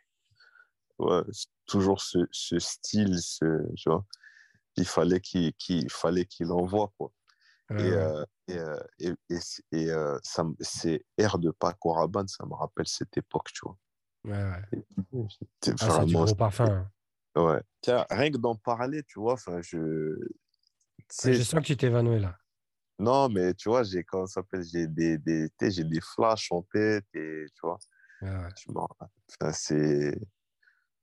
[0.98, 1.22] Ouais,
[1.66, 3.44] toujours ce, ce style, ce,
[3.76, 4.04] tu vois.
[4.76, 7.12] Il fallait qu'il fallait qu'il envoie, quoi.
[7.70, 9.38] Et, euh, euh, et, et,
[9.72, 9.88] et,
[10.22, 13.76] ça, c'est Air de Paco Rabanne, ça me rappelle cette époque, tu vois.
[14.24, 14.42] Ouais,
[15.12, 15.26] ouais.
[15.62, 16.24] C'était ah, vraiment.
[16.24, 16.64] gros parfum.
[16.64, 16.90] Hein.
[17.40, 17.60] Ouais.
[17.82, 20.16] Tiens, rien que d'en parler, tu vois, enfin, je.
[21.24, 22.36] je sens que tu t'évanouis là.
[22.98, 27.06] Non, mais tu vois, j'ai, comment s'appelle, j'ai des, des, j'ai des flashs en tête
[27.14, 27.78] et tu vois.
[28.22, 28.48] Ouais, ouais.
[29.40, 30.18] Enfin, c'est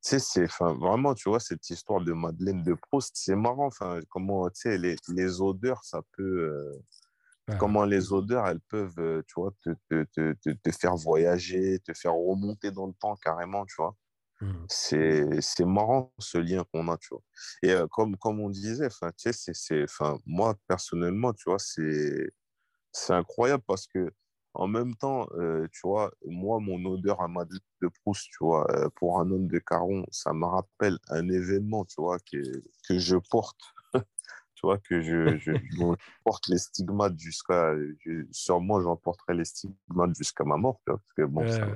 [0.06, 3.66] c'est enfin, vraiment, tu vois, cette histoire de Madeleine de Proust, c'est marrant.
[3.66, 6.22] Enfin, comment, tu sais, les, les, odeurs, ça peut.
[7.48, 10.04] Euh, comment les odeurs, elles peuvent, euh, tu vois, te, te,
[10.34, 13.96] te, te, faire voyager, te faire remonter dans le temps carrément, tu vois.
[14.40, 14.66] Mmh.
[14.68, 17.22] C'est, c'est marrant ce lien qu'on a, tu vois.
[17.62, 19.86] Et euh, comme, comme on disait, enfin, tu sais, c'est,
[20.26, 22.30] moi, personnellement, tu vois, c'est,
[22.92, 24.10] c'est incroyable parce que
[24.58, 28.66] en même temps, euh, tu vois, moi, mon odeur à Madeleine de Proust, tu vois,
[28.70, 32.38] euh, pour un homme de Caron, ça me rappelle un événement, tu vois, que,
[32.88, 33.60] que je porte,
[34.54, 35.52] tu vois, que je, je,
[36.24, 37.74] porte les stigmates jusqu'à,
[38.30, 41.68] sur moi, j'en porterai les stigmates jusqu'à ma mort, tu vois, parce que bon, ça,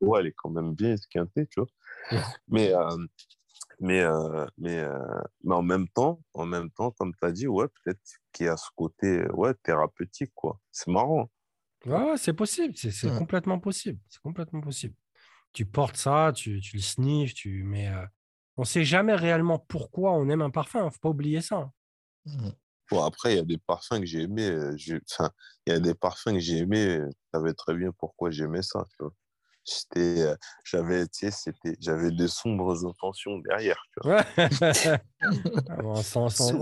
[0.00, 1.68] ouais, elle est quand même bien esquintée, tu vois.
[2.48, 2.96] mais, euh,
[3.78, 4.04] mais,
[4.58, 4.84] mais,
[5.44, 8.00] mais en même temps, en même temps, comme tu as dit, ouais, peut-être
[8.32, 10.58] qu'il y a ce côté ouais, thérapeutique, quoi.
[10.72, 11.30] C'est marrant.
[11.86, 13.98] Ouais, c'est possible, c'est complètement possible.
[14.08, 14.94] C'est complètement possible.
[15.52, 18.04] tu portes ça, tu, tu le sniffes, tu, mais euh,
[18.56, 20.80] on ne sait jamais réellement pourquoi on aime un parfum.
[20.82, 21.70] Il ne faut pas oublier ça.
[22.26, 22.52] Mhm.
[22.90, 24.50] Bon, après, il y a des parfums que j'ai aimés.
[24.50, 25.30] euh, je- Enfin,
[25.66, 26.86] il y a des parfums que j'ai aimés.
[26.98, 28.84] euh, Je savais très bien pourquoi j'aimais ça.
[28.90, 29.12] Tu vois.
[29.64, 33.82] J'étais, euh, j'avais, tu sais, c'était, j'avais de sombres intentions derrière.
[33.94, 34.16] Tu vois.
[34.16, 34.24] Ouais.
[35.84, 36.02] on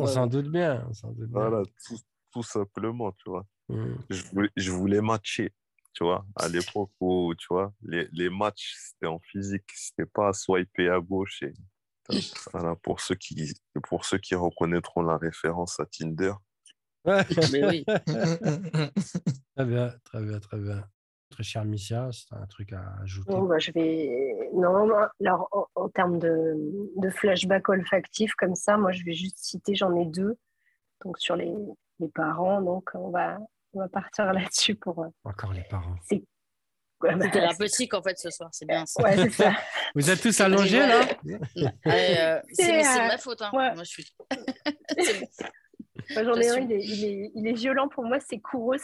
[0.07, 0.87] s'en doute bien.
[0.89, 1.41] on s'en doute bien.
[1.41, 1.99] Voilà, tout,
[2.33, 3.45] tout simplement, tu vois.
[3.69, 3.95] Mm.
[4.11, 5.53] Je voulais, je voulais matcher,
[5.93, 10.29] tu vois, à l'époque où, tu vois, les, les matchs, c'était en physique, c'était pas
[10.29, 11.43] à swiper à gauche.
[11.43, 11.53] Et,
[12.53, 13.55] voilà, pour ceux qui,
[13.89, 16.33] pour ceux qui reconnaîtront la référence à Tinder.
[17.05, 17.85] Mais oui.
[19.57, 20.85] Très bien, très bien, très bien.
[21.31, 23.33] Très cher Missia, c'est un truc à ajouter.
[23.33, 24.51] Bon, bah, je vais.
[24.55, 26.55] Non, non, alors en, en termes de,
[26.97, 30.37] de flashback olfactif comme ça, moi je vais juste citer, j'en ai deux.
[31.05, 31.55] Donc sur les,
[32.03, 33.39] les parents, donc on va,
[33.73, 35.03] on va partir là-dessus pour.
[35.05, 35.95] euh, Encore les parents.
[36.11, 36.23] ouais,
[37.01, 39.03] bah, C'est thérapeutique en fait ce soir, c'est bien ça.
[39.03, 39.53] Ouais, c'est ça.
[39.95, 43.43] Vous êtes tous allongés là euh, c'est de euh, ma faute.
[43.43, 43.51] Hein.
[43.53, 43.75] ouais.
[43.75, 44.15] Moi, je suis...
[46.15, 48.77] Moi, j'en ai un, il est, il, est, il est violent pour moi, c'est Kouros.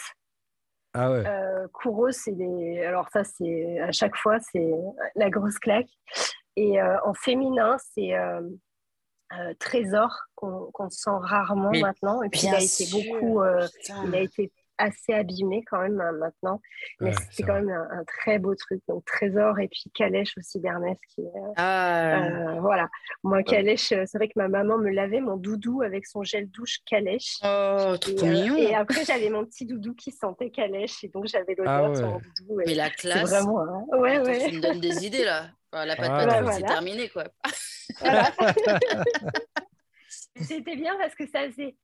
[0.94, 1.26] Ah ouais.
[1.26, 2.84] Euh, Kouros, il est...
[2.86, 4.70] alors ça, c'est à chaque fois, c'est
[5.16, 5.88] la grosse claque.
[6.56, 8.14] Et euh, en féminin, c'est
[9.38, 12.22] euh, Trésor qu'on qu'on sent rarement Mais maintenant.
[12.22, 12.98] Et puis, il a été sûr.
[12.98, 13.66] beaucoup, euh,
[14.06, 16.60] il a été assez abîmé quand même hein, maintenant.
[17.00, 18.80] Mais Ouais, c'est c'est quand même un, un très beau truc.
[18.86, 22.22] Donc Trésor et puis Calèche aussi d'Hermès qui euh, Ah,
[22.54, 22.88] euh, voilà.
[23.24, 26.48] Moi, Calèche, euh, c'est vrai que ma maman me lavait mon doudou avec son gel
[26.48, 27.38] douche Calèche.
[27.42, 28.56] oh, trop Et, euh, mignon.
[28.56, 32.06] et après, j'avais mon petit doudou qui sentait calèche et donc j'avais l'odeur Ah sur
[32.06, 32.12] ouais.
[32.12, 32.60] mon doudou.
[32.60, 33.28] et Mais la classe.
[33.30, 33.60] vraiment.
[33.62, 33.84] hein.
[33.98, 34.48] Ouais, Attends, ouais.
[34.48, 35.48] Tu me donnes des idées là.
[35.72, 36.52] Enfin, la patte Ah patte, ouais.
[36.52, 36.66] c'est Voilà.
[36.68, 37.24] terminé quoi.
[38.00, 38.32] Voilà.
[40.40, 41.76] C'était bien parce que ça faisait.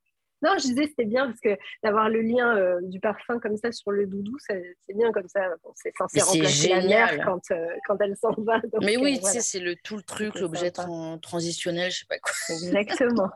[0.43, 3.73] Non, je disais c'était bien parce que d'avoir le lien euh, du parfum comme ça
[3.73, 5.41] sur le doudou, c'est bien comme ça.
[5.63, 7.17] Bon, c'est censé remplacer la génial.
[7.17, 8.61] mère quand, euh, quand elle s'en va.
[8.61, 9.35] donc, Mais euh, oui, tu voilà.
[9.35, 12.33] sais, c'est le tout le truc, l'objet tran- transitionnel, je sais pas quoi.
[12.51, 13.31] Exactement.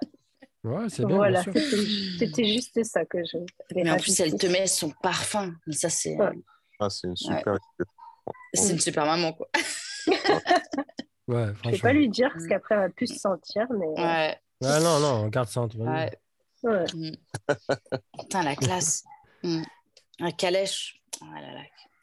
[0.65, 1.43] Ouais, c'est bien, voilà,
[2.19, 3.39] c'était juste ça que je.
[3.75, 5.55] Mais en plus, elle te met son parfum.
[5.67, 6.33] Mais ça, c'est Ouais.
[6.81, 7.57] Ah, c'est une super
[8.53, 9.49] c'est une super maman quoi.
[11.29, 11.79] Ouais, Je vais franchement.
[11.83, 12.49] pas lui dire parce Mm.
[12.49, 13.87] qu'après elle va plus se sentir, mais.
[14.03, 14.39] Ouais.
[14.61, 15.85] Ouais, non, non, on garde ça entre nous.
[15.87, 16.11] ouais.
[16.65, 16.85] ouais.
[16.95, 17.13] Mm.
[18.19, 19.05] Putain, la classe.
[19.43, 19.63] Mm.
[20.21, 21.01] Un calèche.
[21.23, 21.61] Oh là là.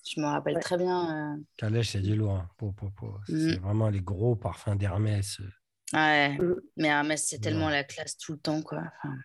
[0.08, 0.62] Je me rappelle Ouais.
[0.62, 1.34] très bien.
[1.36, 2.36] euh, Calèche, c'est du lourd.
[2.36, 2.48] hein.
[2.58, 3.16] Po, po, po.
[3.26, 3.50] C'est Mm.
[3.50, 5.40] c'est vraiment les gros parfums d'Hermès.
[5.42, 5.50] euh,
[5.94, 6.38] Ouais.
[6.78, 7.72] Mais Hermès, c'est tellement Ouais.
[7.74, 8.80] la classe tout le temps, quoi.
[9.04, 9.16] Enfin,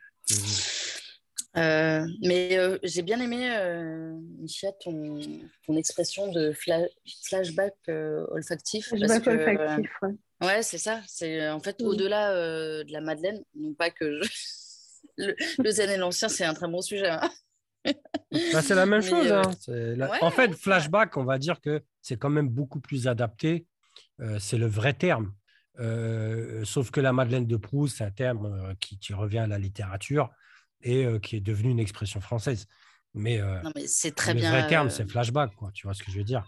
[1.56, 5.18] euh, mais euh, j'ai bien aimé, euh, Micha, ton,
[5.66, 6.88] ton expression de fla-
[7.26, 8.88] flashback euh, olfactif.
[8.90, 10.10] Parce que, olfactif, ouais.
[10.42, 11.00] euh, ouais, c'est ça.
[11.08, 14.28] C'est en fait au-delà euh, de la Madeleine, non pas que je...
[15.18, 17.08] le, le zen et l'ancien, c'est un très bon sujet.
[17.08, 17.30] hein.
[18.52, 19.26] Bah, c'est la même Mais, chose.
[19.30, 19.50] euh, hein.
[19.60, 23.08] C'est la- ouais, en fait, flashback, on va dire que c'est quand même beaucoup plus
[23.08, 23.66] adapté.
[24.20, 25.32] Euh, c'est le vrai terme.
[25.80, 29.46] Euh, sauf que la Madeleine de Proust, c'est un terme euh, qui, qui revient à
[29.46, 30.30] la littérature
[30.82, 32.66] et euh, qui est devenu une expression française.
[33.14, 34.50] Mais, euh, Non, mais c'est très le bien.
[34.50, 35.54] vrai terme, c'est flashback.
[35.56, 35.70] Quoi.
[35.72, 36.44] Tu vois ce que je veux dire?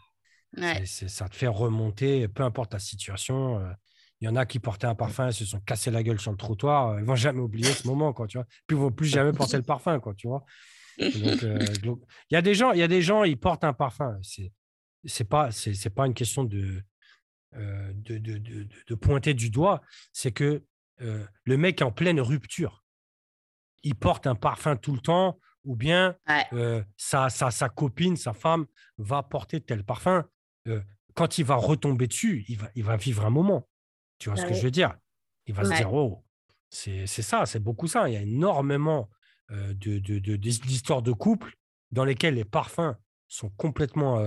[0.56, 0.74] Ouais.
[0.80, 3.60] C'est- c'est- Ça te fait remonter, peu importe la situation.
[4.20, 6.30] Il y en a qui portaient un parfum et se sont cassés la gueule sur
[6.30, 6.98] le trottoir.
[7.00, 8.46] Ils vont jamais oublier ce moment, quoi, tu vois?
[8.66, 10.44] Puis ils vont plus jamais porter le parfum, quoi, tu vois?
[10.98, 11.42] Donc,
[12.30, 14.16] il y a des gens, il y a des gens, ils portent un parfum.
[14.22, 14.52] C'est,
[15.04, 16.80] c'est pas, c'est, c'est pas une question de,
[17.54, 19.82] euh, de, de, de- de- de pointer du doigt.
[20.12, 20.62] C'est que
[21.00, 22.81] euh, le mec est en pleine rupture.
[23.82, 26.46] Il porte un parfum tout le temps, ou bien Ouais.
[26.52, 28.66] euh, sa, sa, sa copine, sa femme
[28.98, 30.24] va porter tel parfum.
[30.68, 30.80] Euh,
[31.14, 33.68] quand il va retomber dessus, il va, il va vivre un moment.
[34.18, 34.96] Tu vois ce Ah que je veux dire?
[35.46, 36.24] Il va se dire, oh,
[36.70, 38.08] c'est ça, c'est beaucoup ça.
[38.08, 39.10] Il y a énormément
[39.50, 41.54] euh, de, de, de- d'histoires de couple
[41.90, 42.94] dans lesquelles les parfums
[43.28, 44.24] sont complètement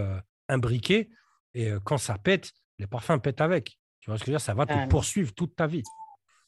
[0.49, 1.09] imbriqués.
[1.53, 3.79] Et quand ça pète, les parfums pètent avec.
[4.01, 4.41] Tu vois ce que je veux dire?
[4.45, 5.81] Ça va te poursuivre toute ta vie.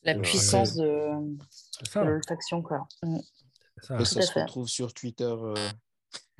[0.07, 0.21] La Ouais.
[0.21, 2.03] puissance de, de ça.
[2.03, 2.87] l'olfaction, quoi.
[3.03, 3.17] Mm.
[3.83, 4.03] ça.
[4.05, 5.23] Se retrouve sur Twitter.
[5.25, 5.53] euh,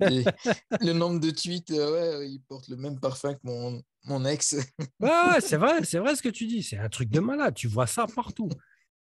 [0.00, 4.54] le nombre de tweets, euh, ouais, il porte le même parfum que mon, mon ex.
[5.00, 6.62] Ouais, ouais, c'est vrai, c'est vrai ce que tu dis.
[6.62, 7.54] C'est un truc de malade.
[7.54, 8.48] Tu vois ça partout.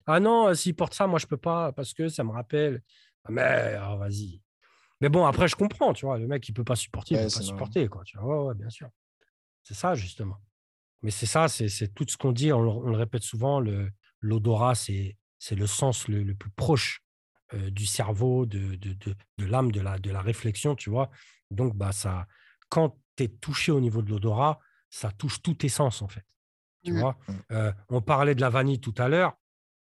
[0.07, 2.81] Ah non, euh, s'il porte ça, moi je peux pas parce que ça me rappelle.
[3.25, 4.41] Ah, Mais ah, vas-y.
[5.01, 6.17] Mais bon, après je comprends, tu vois.
[6.17, 7.53] Le mec il peut pas supporter, il Ouais, peut pas normal.
[7.57, 8.03] supporter, quoi.
[8.05, 8.89] Tu vois, ouais, ouais, bien sûr.
[9.63, 10.37] C'est ça justement.
[11.03, 12.51] Mais c'est ça, c'est tout ce qu'on dit.
[12.53, 13.61] On, le- on le répète souvent.
[14.21, 15.17] L'odorat, c'est
[15.51, 17.01] le sens le, le plus proche
[17.53, 21.09] euh, du cerveau, de, de, de, de l'âme, de la, de la réflexion, tu vois.
[21.49, 22.27] Donc, bah, ça,
[22.69, 26.25] quand tu es touché au niveau de l'odorat, ça touche tous tes sens, en fait.
[26.83, 26.99] Tu Mm.
[26.99, 27.17] vois.
[27.51, 29.37] Euh, On parlait de la vanille tout à l'heure.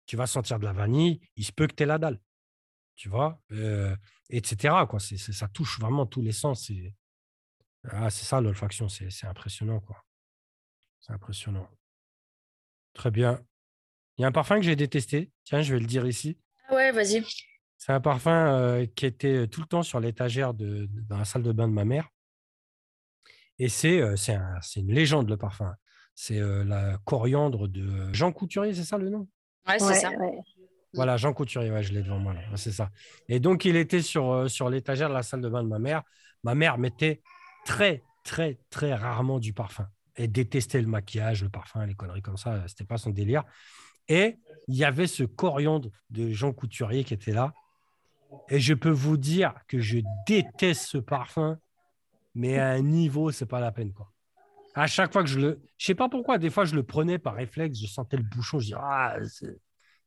[0.06, 2.18] Tu vas sentir de la vanille, il se peut que tu aies la dalle.
[2.96, 3.94] Tu vois Euh,
[4.30, 4.74] Etc.
[4.88, 5.00] Quoi.
[5.00, 6.66] Ça touche vraiment tous les sens.
[6.66, 6.94] C'est,
[7.88, 10.04] Ah, c'est ça, l'olfaction, c'est c'est impressionnant, quoi.
[11.00, 11.68] C'est impressionnant.
[12.94, 13.40] Très bien.
[14.18, 15.30] Il y a un parfum que j'ai détesté.
[15.44, 16.38] Tiens, je vais le dire ici.
[16.68, 17.24] Ah ouais, vas-y.
[17.78, 21.24] C'est un parfum euh, qui était tout le temps sur l'étagère de, de- dans la
[21.24, 22.08] salle de bain de ma mère.
[23.58, 25.74] Et c'est euh, c'est un- c'est une légende, le parfum.
[26.14, 29.28] C'est euh, la coriandre de Jean Couturier, c'est ça le nom?
[29.68, 30.10] Ouais, c'est Ouais, ça.
[30.10, 30.38] ouais.
[30.92, 32.90] Voilà, Jean Couturier, ouais, je l'ai devant moi, c'est ça.
[33.28, 35.78] Et donc, il était sur, euh, sur l'étagère de la salle de bain de ma
[35.78, 36.02] mère.
[36.42, 37.22] Ma mère mettait
[37.64, 39.86] très, très, très rarement du parfum.
[40.22, 42.66] Elle détestait le maquillage, le parfum, les conneries comme ça.
[42.68, 43.44] C'était pas son délire.
[44.08, 47.54] Et il y avait ce coriandre de Jean Couturier qui était là.
[48.48, 51.58] Et je peux vous dire que je déteste ce parfum,
[52.34, 54.12] mais à un niveau, c'est pas la peine, quoi.
[54.74, 55.60] À chaque fois que je le.
[55.78, 58.60] Je sais pas pourquoi, des fois, je le prenais par réflexe, je sentais le bouchon,
[58.60, 59.58] je dis Ah, c'est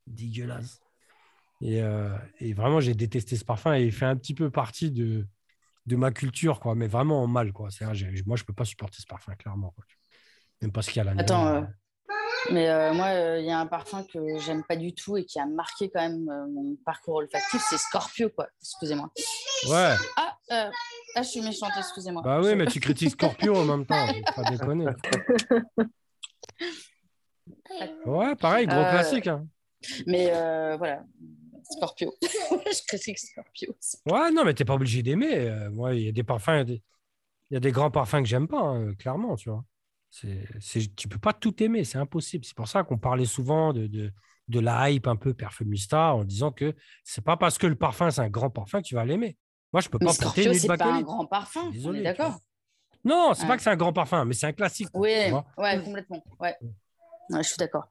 [0.07, 0.79] dégueulasse.
[1.61, 4.91] Et, euh, et vraiment, j'ai détesté ce parfum et il fait un petit peu partie
[4.91, 5.27] de,
[5.85, 7.51] de ma culture, quoi, mais vraiment en mal.
[7.51, 7.69] Quoi.
[8.25, 9.73] Moi, je peux pas supporter ce parfum, clairement.
[10.63, 11.61] Même parce qu'il y a la Attends, euh,
[12.51, 15.25] Mais euh, moi, euh, il y a un parfum que j'aime pas du tout et
[15.25, 18.47] qui a marqué quand même mon parcours olfactif, c'est Scorpio, quoi.
[18.61, 19.11] Excusez-moi.
[19.69, 20.71] Ouais, Ah, ah,
[21.17, 22.21] je suis méchante, excusez-moi.
[22.23, 24.07] bah oui, mais tu critiques Scorpio en même temps.
[24.35, 24.85] Pas déconner.
[28.05, 29.27] Ouais, pareil, gros classique.
[29.27, 29.45] hein.
[30.07, 30.27] Mais
[30.77, 31.03] voilà,
[31.71, 32.13] Scorpio.
[32.21, 33.75] je critique Scorpio.
[34.05, 35.67] Ouais, non, mais t'es pas obligé d'aimer.
[35.71, 36.83] Moi, il y a des parfums, il y a des,
[37.49, 39.63] il y a des grands parfums que j'aime pas, hein, clairement, tu vois.
[40.15, 42.45] C'est, c'est, tu peux pas tout aimer, c'est impossible.
[42.45, 44.11] C'est pour ça qu'on parlait souvent de, de,
[44.47, 48.11] de la hype un peu perfumista en disant que c'est pas parce que le parfum
[48.11, 49.35] c'est un grand parfum que tu vas l'aimer.
[49.73, 52.01] Moi, je peux Mais pas porter Scorpio, une c'est pas un grand parfum, Désolé, on
[52.01, 52.37] est d'accord.
[53.03, 53.47] Non, c'est Ouais.
[53.47, 54.89] pas que c'est un grand parfum, mais c'est un classique.
[54.93, 55.09] Oui,
[55.57, 56.23] ouais, complètement.
[56.39, 56.55] Ouais.
[57.31, 57.85] Ouais, je suis d'accord.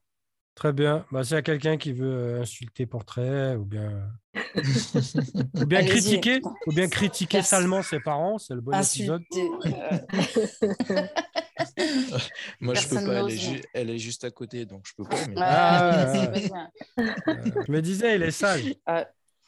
[0.55, 1.05] Très bien.
[1.11, 6.21] Bah, s'il y a quelqu'un qui veut euh, insulter portrait ou bien, ou bien Allez-y.
[6.21, 7.51] critiquer, ou bien critiquer Merci.
[7.51, 9.25] salement ses parents, c'est le bon épisode.
[11.79, 12.19] Euh,
[12.61, 13.01] Moi, je peux pas.
[13.03, 15.17] Elle est, n'ose, ju- elle est juste à côté, donc je peux pas.
[15.29, 16.69] mais- ouais, Ah.
[16.99, 18.65] Euh, je me disais, il est sage.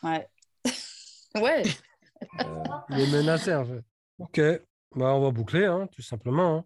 [0.02, 0.28] Ouais.
[1.36, 1.62] Ouais.
[2.40, 2.44] Euh,
[2.90, 3.82] il est menacé, en fait.
[4.18, 4.40] Ok,
[4.94, 6.58] bah, on va boucler, hein, tout simplement.
[6.58, 6.64] hein.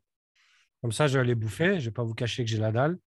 [0.82, 1.80] Comme ça, je vais aller bouffer.
[1.80, 2.98] Je vais pas vous cacher que j'ai la dalle.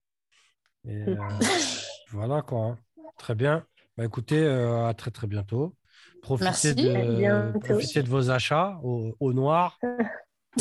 [0.88, 1.16] Et euh,
[2.10, 2.60] voilà, quoi.
[2.64, 2.78] hein.
[3.18, 3.66] Très bien.
[3.96, 5.76] Bah, écoutez, euh, à très, très bientôt.
[6.22, 6.74] Profitez, Merci.
[6.74, 9.78] de, profitez vos achats au, au noir.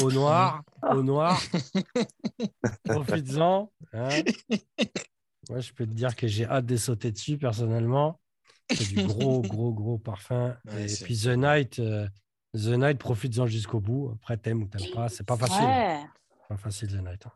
[0.01, 1.41] Au noir, au noir.
[2.85, 3.71] Profites-en.
[3.93, 4.09] hein.
[5.49, 8.19] Moi, je peux te dire que j'ai hâte de sauter dessus, personnellement.
[8.71, 10.55] C'est du gros, gros, gros parfum.
[10.65, 12.07] Ouais, et puis The Night, euh,
[12.53, 14.11] The Night, profites-en jusqu'au bout.
[14.15, 15.09] Après, t'aimes ou t'aimes pas.
[15.09, 15.65] C'est pas facile.
[15.65, 16.03] Ouais.
[16.47, 17.25] Pas facile, The Night.
[17.25, 17.31] hein.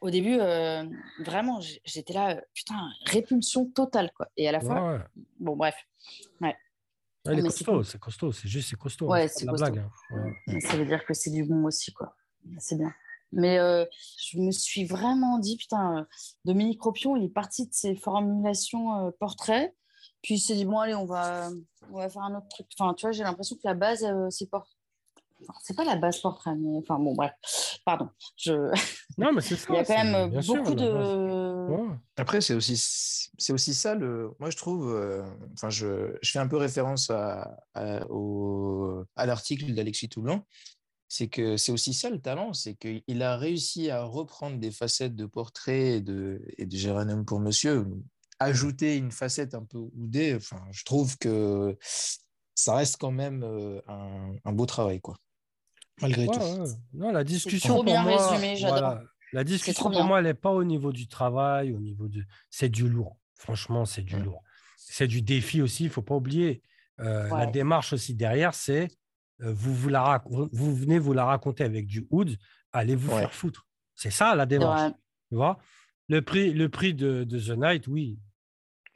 [0.00, 0.84] Au début, euh,
[1.24, 4.28] vraiment, j'étais là, euh, putain, répulsion totale, quoi.
[4.38, 5.00] Et à la ouais.
[5.38, 5.76] bon, bref,
[6.40, 6.56] Ouais,
[7.32, 8.32] est mais c'est costaud, c'est costaud.
[8.32, 9.06] C'est juste, c'est costaud.
[9.08, 9.72] Ouais, hein, c'est de la costaud.
[9.72, 9.84] blague.
[10.10, 10.32] hein.
[10.48, 10.60] Ouais.
[10.60, 12.14] ça veut dire que c'est du bon aussi, quoi.
[12.58, 12.92] C'est bien.
[13.32, 13.84] Mais euh,
[14.22, 16.04] je me suis vraiment dit, putain, euh,
[16.44, 19.74] Dominique Ropion, il est parti de ses formulations euh, portraits,
[20.22, 21.48] puis il s'est dit, bon, allez, on va,
[21.90, 22.66] on va faire un autre truc.
[22.78, 24.70] Enfin, tu vois, j'ai l'impression que la base, euh, c'est portrait.
[25.42, 27.32] Enfin, c'est pas la base portrait, mais enfin, bon, bref,
[27.84, 28.08] pardon.
[28.36, 28.52] Je...
[29.18, 29.66] Non, mais c'est ça.
[29.70, 30.84] Il y a quand c'est- même sûr, beaucoup de.
[31.66, 31.96] Ouais.
[32.16, 32.76] Après, c'est aussi,
[33.38, 37.10] c'est aussi ça, le, moi je trouve, euh, enfin, je, je fais un peu référence
[37.10, 40.46] à, à, au- à l'article d'Alexis Toublanc,
[41.08, 45.16] c'est que c'est aussi ça le talent, c'est qu'il a réussi à reprendre des facettes
[45.16, 47.86] de portrait et de, et de Géranium pour Monsieur,
[48.40, 51.76] ajouter une facette un peu oudée, enfin, je trouve que
[52.54, 55.16] ça reste quand même euh, un, un beau travail, quoi,
[56.02, 56.40] malgré Ouais, tout.
[56.40, 56.68] ouais.
[56.94, 58.80] Non, la discussion trop pour bien moi, résumé, j'adore.
[58.92, 59.02] voilà,
[59.34, 62.24] la discussion pour moi, elle n'est pas au niveau du travail, au niveau de.
[62.50, 63.18] C'est du lourd.
[63.34, 64.22] Franchement, c'est du Ouais.
[64.22, 64.42] lourd.
[64.76, 65.84] C'est du défi aussi.
[65.84, 66.62] Il faut pas oublier.
[67.00, 68.88] Euh, La démarche aussi derrière, c'est
[69.42, 72.36] euh, vous, vous, la rac- vous venez vous la raconter avec du oud,
[72.72, 73.18] allez vous Ouais.
[73.20, 73.66] faire foutre.
[73.96, 74.92] C'est ça la démarche.
[75.28, 75.58] Tu vois?
[76.08, 78.18] Le prix, le prix de, de The Night, oui.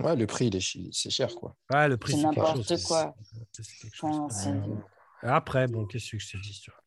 [0.01, 1.57] Ouais, le prix, il est chi- c'est cher, quoi.
[1.73, 2.85] Ouais, le prix, C'est quelque chose.
[2.85, 3.17] quoi.
[3.51, 4.17] C'est c'est quelque chose.
[4.21, 4.63] Enfin,
[5.23, 6.81] Après, bon, qu'est-ce que je te dis tu vois?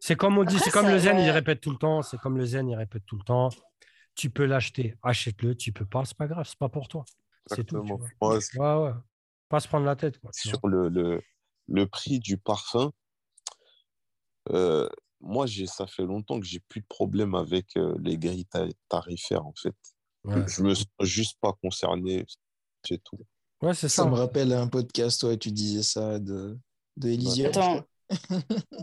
[0.00, 2.02] C'est comme on dit, Après, c'est comme le zen, il répète tout le temps.
[2.02, 3.50] C'est comme le zen, il répète tout le temps.
[4.14, 5.54] Tu peux l'acheter, achète-le.
[5.54, 7.04] Tu peux pas, c'est pas grave, c'est pas pour toi.
[7.46, 7.76] C'est tout.
[7.76, 7.96] tu Exactement.
[7.98, 8.08] vois.
[8.20, 8.92] Moi, c'est- Ouais, ouais.
[9.48, 10.18] Pas se prendre la tête.
[10.18, 11.22] Quoi, sur le, le,
[11.68, 12.92] le prix du parfum,
[14.50, 14.88] euh,
[15.20, 18.66] moi, j'ai, ça fait longtemps que j'ai plus de problème avec euh, les grilles ta-
[18.88, 19.74] tarifaires, en fait.
[20.24, 22.24] Ouais, Je me sens juste pas concerné,
[22.86, 23.18] c'est tout.
[23.62, 24.08] Ouais, c'est Ça ça.
[24.08, 26.58] me rappelle un podcast, ouais, tu disais ça de,
[26.96, 27.84] de Attends,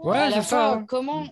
[0.04, 0.74] Ouais, c'est ça.
[0.74, 0.86] hein.
[0.88, 1.26] comment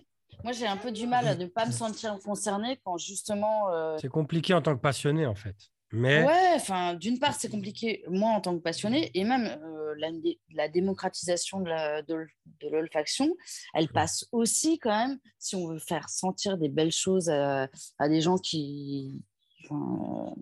[0.44, 3.70] Moi, j'ai un peu du mal à ne pas me sentir concernée quand justement.
[3.72, 5.56] euh, C'est compliqué en tant que passionné, en fait.
[5.92, 9.94] Mais Ouais, enfin, d'une part, c'est compliqué, moi, en tant que passionnée, et même, euh,
[9.98, 10.08] la,
[10.52, 12.26] la, démocratisation de, la, de,
[12.68, 13.32] l'olfaction,
[13.72, 17.68] elle passe aussi quand même, si on veut faire sentir des belles choses à,
[18.08, 19.22] des gens qui...
[19.70, 20.34] Enfin,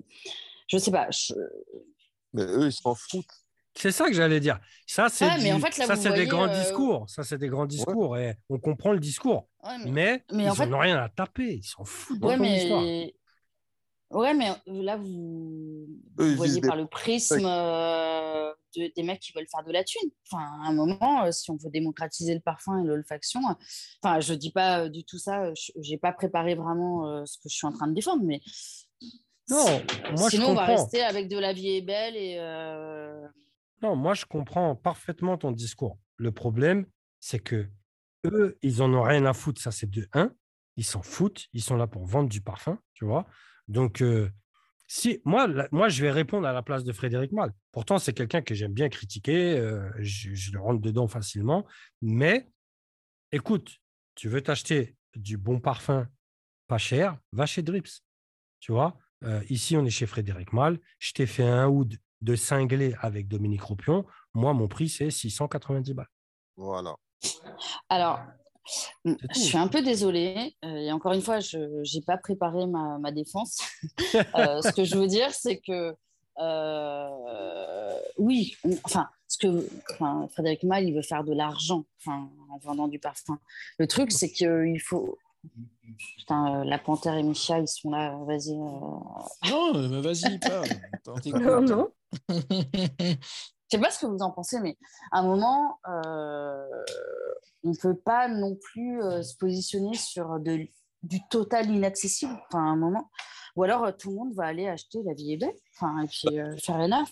[0.66, 1.08] je sais pas.
[2.32, 3.43] Mais eux, ils s'en foutent.
[3.76, 4.60] C'est ça que j'allais dire.
[4.86, 5.28] Ça, c'est
[5.72, 7.08] ça, c'est des grands discours.
[7.08, 9.48] Ça, c'est des grands discours et on comprend le discours.
[9.86, 11.56] mais, ils n'ont rien à taper.
[11.56, 13.14] Ils s'en foutent de mais...
[14.10, 15.88] Ouais, mais là, vous,
[16.36, 20.08] voyez par le prisme euh, des mecs qui veulent faire de la thune.
[20.30, 23.40] Enfin, à un moment, euh, si on veut démocratiser le parfum et l'olfaction,
[24.02, 27.48] enfin, je dis pas du tout ça, je n'ai pas préparé vraiment euh, ce que
[27.48, 28.40] je suis en train de défendre, mais
[29.48, 29.82] non,
[30.16, 32.38] moi, sinon, je on va rester avec de la vie est belle et.
[33.84, 35.98] Non, moi, je comprends parfaitement ton discours.
[36.16, 36.86] Le problème,
[37.20, 37.68] c'est que
[38.24, 39.60] eux, ils en ont rien à foutre.
[39.60, 40.32] Ça, c'est de un.
[40.76, 41.48] Ils s'en foutent.
[41.52, 43.26] Ils sont là pour vendre du parfum, tu vois.
[43.68, 44.02] Donc,
[44.86, 47.52] si moi, moi, je vais répondre à la place de Frédéric Mal.
[47.72, 49.56] Pourtant, c'est quelqu'un que j'aime bien critiquer.
[49.98, 51.66] je, le rentre dedans facilement.
[52.00, 52.48] Mais
[53.32, 53.80] écoute,
[54.14, 56.08] tu veux t'acheter du bon parfum
[56.68, 58.02] pas cher, va chez Drips.
[58.60, 58.96] Tu vois,
[59.50, 60.80] ici, on est chez Frédéric Mal.
[60.98, 64.04] Je t'ai fait un oud de cinglé avec Dominique Ropion.
[64.34, 66.08] Moi, mon prix, c'est 690 balles.
[66.56, 66.96] Voilà.
[67.88, 68.20] Alors,
[69.04, 70.56] je suis un peu désolée.
[70.64, 73.58] Euh, et encore une fois, je n'ai pas préparé ma, défense.
[74.36, 75.94] Euh, ce que je veux dire, c'est que
[76.38, 79.68] euh, oui, enfin, ce que
[80.32, 83.38] Frédéric Mal, il veut faire de l'argent en vendant du parfum.
[83.78, 85.18] Le truc, c'est qu'il faut.
[86.16, 88.16] Putain, la panthère et Micha, ils sont là.
[88.24, 88.56] Vas-y.
[88.56, 90.68] Non, mais vas-y, parle.
[91.42, 91.90] non, non.
[92.28, 94.76] Je sais pas ce que vous en pensez, mais
[95.10, 95.78] à un moment,
[97.64, 100.68] on ne peut pas non plus euh, se positionner sur de,
[101.02, 102.32] du total inaccessible.
[102.46, 103.10] Enfin, un moment.
[103.56, 105.56] Ou alors, euh, tout le monde va aller acheter la vie est belle.
[105.74, 107.04] Enfin, et puis euh, faire rien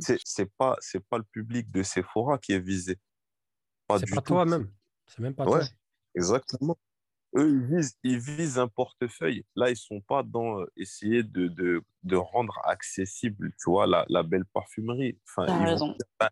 [0.00, 2.98] C'est pas, c'est pas le public de Sephora qui est visé.
[3.90, 4.70] C'est pas toi-même.
[5.06, 5.62] C'est même pas toi.
[6.14, 6.76] Exactement.
[7.36, 9.44] Eux, ils visent, ils visent, un portefeuille.
[9.54, 14.22] Là, ils sont pas dans essayer de, de, de, rendre accessible, tu vois, la, la
[14.22, 15.18] belle parfumerie.
[15.28, 15.94] Enfin, raison.
[16.18, 16.30] Bah,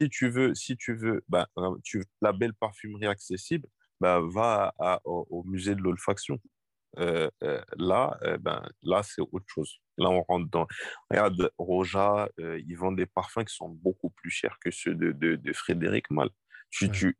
[0.00, 1.48] si tu veux, si tu veux, bah,
[1.82, 3.66] tu la belle parfumerie accessible,
[4.00, 4.72] bah, va
[5.04, 6.38] au, musée de l'olfaction.
[6.98, 9.80] Euh, euh, là, euh, ben, là c'est autre chose.
[9.98, 10.66] Là, on rentre dans.
[11.10, 15.52] Regarde, Roja, ils vendent des parfums qui sont beaucoup plus chers que ceux de, de,
[15.52, 16.30] Frédéric Mal.
[16.70, 17.16] Tu, tu,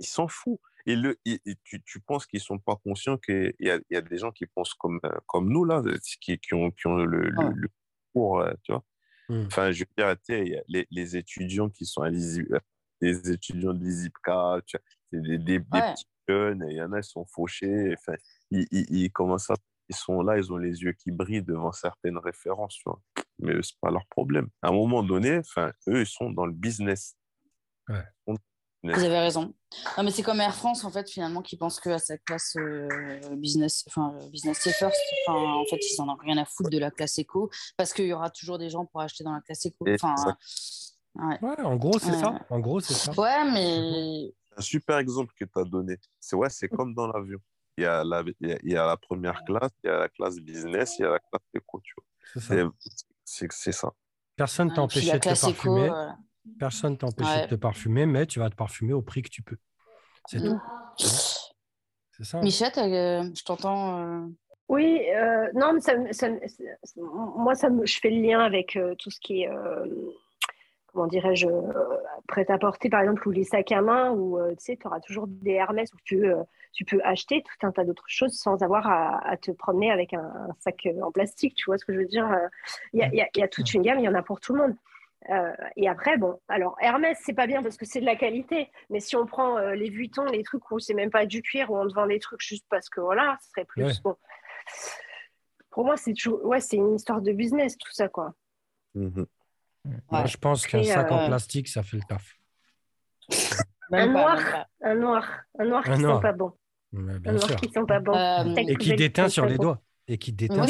[0.00, 0.60] ils s'en foutent.
[0.88, 1.18] Et, le,
[1.64, 4.32] tu, tu, penses qu'ils ne sont pas conscients qu'il y a, y a, des gens
[4.32, 5.82] qui pensent comme, comme nous, là,
[6.18, 7.68] qui, qui, ont, qui ont le, le, le
[8.14, 8.82] cours, tu vois.
[9.28, 9.44] Mmh.
[9.46, 12.58] Enfin, je veux dire, les, les, étudiants qui sont à euh,
[13.02, 17.26] les étudiants de l'ISIPCA, c'est des, des, petits jeunes, il y en a, ils sont
[17.26, 17.94] fauchés.
[17.98, 18.16] Enfin,
[18.50, 19.56] ils, ils, commencent à,
[19.90, 23.02] ils sont là, ils ont les yeux qui brillent devant certaines références, tu vois.
[23.40, 24.48] Mais ce n'est pas leur problème.
[24.62, 27.14] À un moment donné, enfin, eux, ils sont dans le business.
[27.88, 28.02] Ouais.
[28.84, 29.54] Vous avez raison.
[29.96, 32.54] Non, mais c'est comme Air France, en fait, finalement, qui pense que à sa classe
[32.56, 34.96] euh, business, enfin, business first.
[35.26, 38.06] Enfin, en fait, ils n'en ont rien à foutre de la classe éco parce qu'il
[38.06, 39.84] y aura toujours des gens pour acheter dans la classe éco.
[39.88, 40.14] Enfin,
[41.16, 41.38] ouais.
[41.42, 41.60] ouais.
[41.60, 42.38] en gros, c'est ça.
[42.50, 43.12] En gros, c'est ça.
[43.12, 44.32] Ouais, mais.
[44.56, 45.96] Un super exemple que tu as donné.
[46.20, 47.38] C'est ouais, c'est comme dans l'avion.
[47.76, 50.36] Il y, a la, il, y a, la première classe, il y a la classe
[50.36, 51.80] business, il y a la classe éco.
[53.24, 53.92] C'est ça.
[54.34, 55.90] Personne t'a empêché de te parfumer.
[56.58, 59.42] Personne ne t'empêche de te parfumer, mais tu vas te parfumer au prix que tu
[59.42, 59.56] peux.
[60.26, 60.60] C'est tout.
[62.18, 62.40] C'est ça.
[62.40, 64.00] Michette, euh, je t'entends.
[64.00, 64.26] Euh.
[64.68, 65.94] Oui, euh, non, mais ça,
[66.96, 69.50] moi, ça me, je fais le lien avec tout ce qui est,
[70.88, 71.46] comment dirais-je,
[72.26, 75.52] prêt-à-porter, par exemple, ou les sacs à main, où tu sais, tu auras toujours des
[75.52, 76.22] Hermès où tu,
[76.74, 80.48] tu peux acheter tout un tas d'autres choses sans avoir à, te promener avec un,
[80.58, 81.54] sac en plastique.
[81.54, 82.28] Tu vois ce que je veux dire?
[82.92, 84.76] Il y, y, a toute une gamme, il y en a pour tout le monde.
[85.30, 88.70] Euh, et après, bon, alors Hermès, c'est pas bien parce que c'est de la qualité,
[88.88, 91.70] mais si on prend euh, les Vuitton, les trucs où c'est même pas du cuir,
[91.70, 94.16] où on te vend des trucs juste parce que voilà, ce serait plus bon.
[95.70, 98.32] Pour moi, c'est ouais, c'est une histoire de business, tout ça, quoi.
[98.94, 99.26] Mhm.
[100.10, 102.36] Moi, je pense qu'un sac en euh, plastique, ça fait le taf.
[103.92, 104.38] un, noir,
[104.82, 106.52] un noir, un noir, qui ne sent pas bon.
[106.94, 108.56] un noir qui sent pas bon.
[108.56, 109.82] et qui déteint sur les doigts.
[110.08, 110.66] Et qui doigts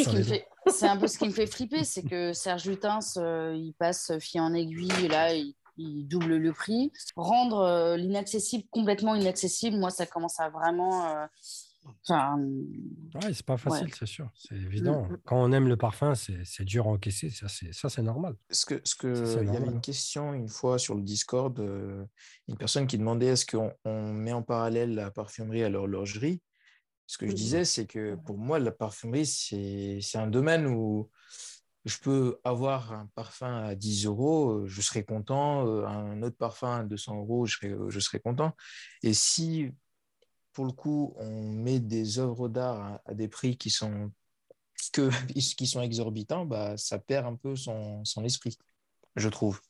[0.70, 4.12] c'est un peu ce qui me fait flipper, c'est que Serge Lutens, euh, il passe
[4.18, 5.54] fil en aiguille, là, il,
[6.08, 6.92] double le prix.
[7.14, 11.06] Rendre euh, l'inaccessible complètement inaccessible, moi, ça commence à vraiment.
[11.06, 11.26] Euh,
[13.14, 15.04] ouais, c'est pas facile, c'est sûr, c'est évident.
[15.04, 15.18] Mm, mm.
[15.24, 18.34] Quand on aime le parfum, c'est dur à encaisser, ça c'est normal.
[18.50, 21.56] Ce que, ce que il y avait une question une fois sur le Discord,
[22.48, 26.42] une personne qui demandait est-ce qu'on met en parallèle la parfumerie à l'horlogerie?
[27.08, 31.08] Ce que je disais, c'est que pour moi, la parfumerie, c'est un domaine où
[31.86, 36.84] je peux avoir un parfum à 10 euros, je serai content, un autre parfum à
[36.84, 38.54] 200 euros, je serai, je serai content.
[39.02, 39.70] Et si,
[40.52, 44.12] pour le coup, on met des œuvres d'art à, des prix qui sont,
[44.92, 45.08] que,
[45.56, 48.58] qui sont exorbitants, bah, ça perd un peu son, son esprit,
[49.16, 49.62] je trouve.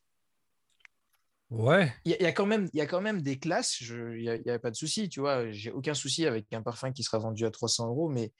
[1.51, 1.93] Ouais.
[2.05, 4.55] Il y, a quand même, il y a quand même des classes, il n'y a,
[4.55, 5.51] a, pas de souci, tu vois.
[5.51, 8.33] J'ai aucun souci avec un parfum qui sera vendu à 300 euros, mais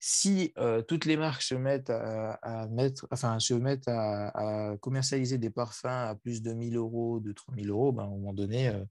[0.00, 5.50] si euh, toutes les marques se mettent à, mettre, enfin, se mettent à, commercialiser des
[5.50, 8.82] parfums à plus de 1000 euros, de 3000 euros, ben, à un moment donné, euh,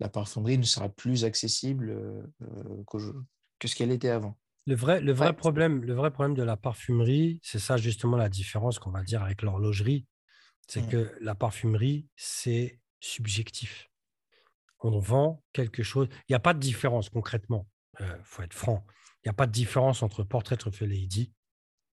[0.00, 2.82] la parfumerie ne sera plus accessible euh,
[3.60, 4.38] que, ce qu'elle était avant.
[4.66, 8.28] Le vrai, le, vrai problème, le vrai problème de la parfumerie, c'est ça justement la
[8.28, 10.06] différence qu'on va dire avec l'horlogerie,
[10.66, 10.88] c'est mmh.
[10.88, 13.88] que la parfumerie, c'est subjectif.
[14.80, 16.08] On vend quelque chose.
[16.28, 17.68] Il n'y a pas de différence concrètement.
[18.00, 18.86] Il faut être franc.
[19.24, 21.32] Il n'y a pas de différence entre Portrait of a Lady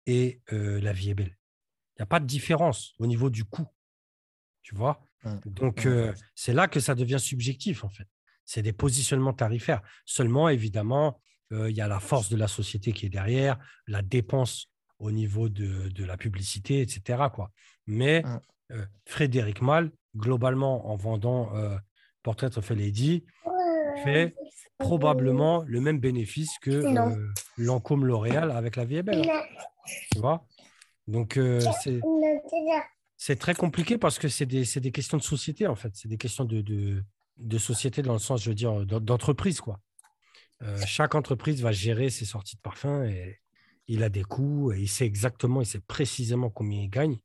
[0.06, 1.38] et La vie est belle.
[1.96, 3.68] Il n'y a pas de différence au niveau du coût.
[4.62, 5.02] Tu vois?
[5.46, 5.88] Donc,
[6.36, 8.08] c'est là que ça devient subjectif, en fait.
[8.46, 9.82] C'est des positionnements tarifaires.
[10.06, 14.68] Seulement, évidemment, il y a la force de la société qui est derrière, la dépense
[15.00, 17.24] au niveau de, la publicité, etc.
[17.34, 17.52] Quoi.
[17.88, 18.24] Mais.
[19.06, 21.52] Frédéric Mal, globalement, en vendant
[22.24, 23.26] Portrait of a Lady,
[24.04, 24.36] fait
[24.80, 29.30] probablement le même bénéfice que euh, Lancôme L'Oréal avec la vie est belle.
[30.12, 30.46] Tu vois?
[31.08, 31.62] Donc, euh,
[33.18, 35.92] c'est très compliqué parce que c'est des, des, questions de société, en fait.
[35.94, 37.04] C'est des questions de, de,
[37.38, 39.80] de, société dans le sens, je veux dire, d'entreprise, quoi.
[40.62, 43.40] Euh, chaque entreprise va gérer ses sorties de parfum et
[43.88, 47.18] il a des coûts et il sait exactement, il sait précisément combien il gagne.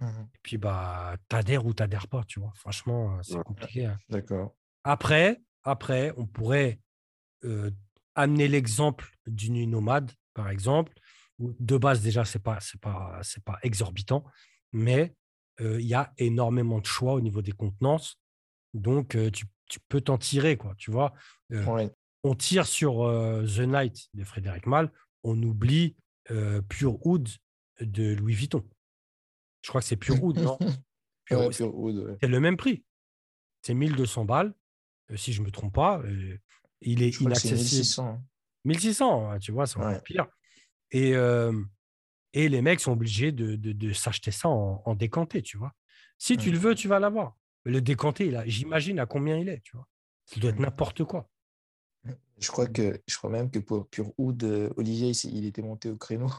[0.00, 2.52] Mmh et puis, bah, t'adhères ou t'adhères pas, tu vois?
[2.56, 3.84] Franchement, c'est compliqué.
[3.84, 3.98] Hein.
[4.08, 4.56] D'accord.
[4.82, 6.80] Après, après, on pourrait
[8.14, 10.92] amener l'exemple d'une nomade, par exemple,
[11.38, 14.24] où de base, déjà, ce n'est pas, pas, pas exorbitant,
[14.72, 15.14] mais
[15.60, 18.18] il y a énormément de choix au niveau des contenances.
[18.72, 19.46] Donc, tu,
[19.88, 21.12] peux t'en tirer, quoi, tu vois?
[22.22, 23.04] On tire sur
[23.44, 24.90] The Night de Frédéric Mal,
[25.24, 25.96] on oublie
[26.70, 27.28] Pure Wood
[27.80, 28.66] de Louis Vuitton.
[29.62, 30.58] Je crois que c'est Pure Wood, non?
[31.26, 32.84] Pure, Wood, C'est le même prix.
[33.62, 34.54] C'est 1200 balles.
[35.10, 36.00] Euh, si je ne me trompe pas.
[36.00, 36.38] Euh,
[36.80, 37.58] il est inaccessible.
[37.58, 38.22] 1600.
[38.64, 40.26] 1600, tu vois, c'est encore pire.
[40.90, 41.52] Et, euh,
[42.32, 45.72] et les mecs sont obligés de, de, s'acheter ça en, décanté, tu vois.
[46.18, 47.36] Si tu le veux, tu vas l'avoir.
[47.64, 49.86] Le décanté, j'imagine à combien il est, tu vois.
[50.26, 51.28] Ça doit être n'importe quoi.
[52.38, 54.42] Je crois que je crois même que pour Pure Oud,
[54.76, 56.30] Olivier, il était monté au créneau.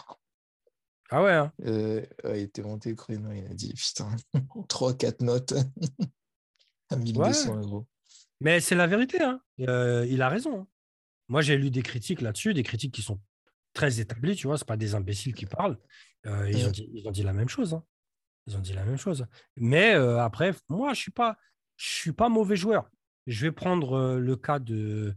[1.14, 4.09] Ah ouais, hein Il était monté au créneau, il a dit putain,
[4.70, 5.53] 3-4 notes
[6.89, 7.88] à 1200 euros.
[8.39, 9.39] Mais c'est la vérité, hein.
[9.59, 10.62] Euh, il a raison.
[10.62, 10.68] Hein.
[11.28, 13.20] Moi, j'ai lu des critiques là-dessus, des critiques qui sont
[13.74, 15.78] très établies, tu vois, ce pas des imbéciles qui parlent.
[16.26, 17.76] Euh, ils, ont dit, ils, ont dit, la même chose.
[17.76, 17.84] Hein.
[18.47, 19.28] Ils ont dit la même chose.
[19.57, 21.38] Mais euh, après, moi, je ne suis, pas,
[21.76, 22.89] je suis pas mauvais joueur.
[23.28, 25.14] Je vais prendre le cas de.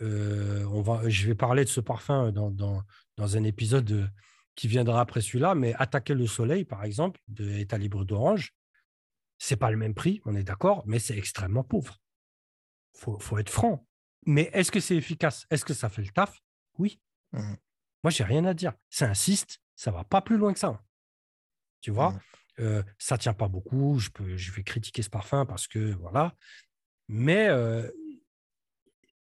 [0.00, 2.82] on va, je vais parler de ce parfum dans, dans,
[3.16, 4.10] dans un épisode
[4.58, 8.52] qui viendra après celui-là, mais Attaquer le soleil, par exemple, de État libre d'Orange,
[9.38, 11.96] c'est pas le même prix, on est d'accord, mais c'est extrêmement pauvre
[12.98, 13.86] faut, faut être franc.
[14.26, 15.46] Mais est-ce que c'est efficace?
[15.50, 16.40] Est-ce que ça fait le taf?
[16.78, 17.00] Oui.
[17.32, 17.54] Mmh.
[18.04, 18.72] Moi, j'ai rien à dire.
[18.90, 20.82] Ça insiste, ça va pas plus loin que ça.
[21.80, 22.20] Tu vois, mmh.
[22.60, 23.98] euh, ça tient pas beaucoup.
[23.98, 26.34] Je, peux, je vais critiquer ce parfum parce que voilà.
[27.06, 27.88] Mais euh,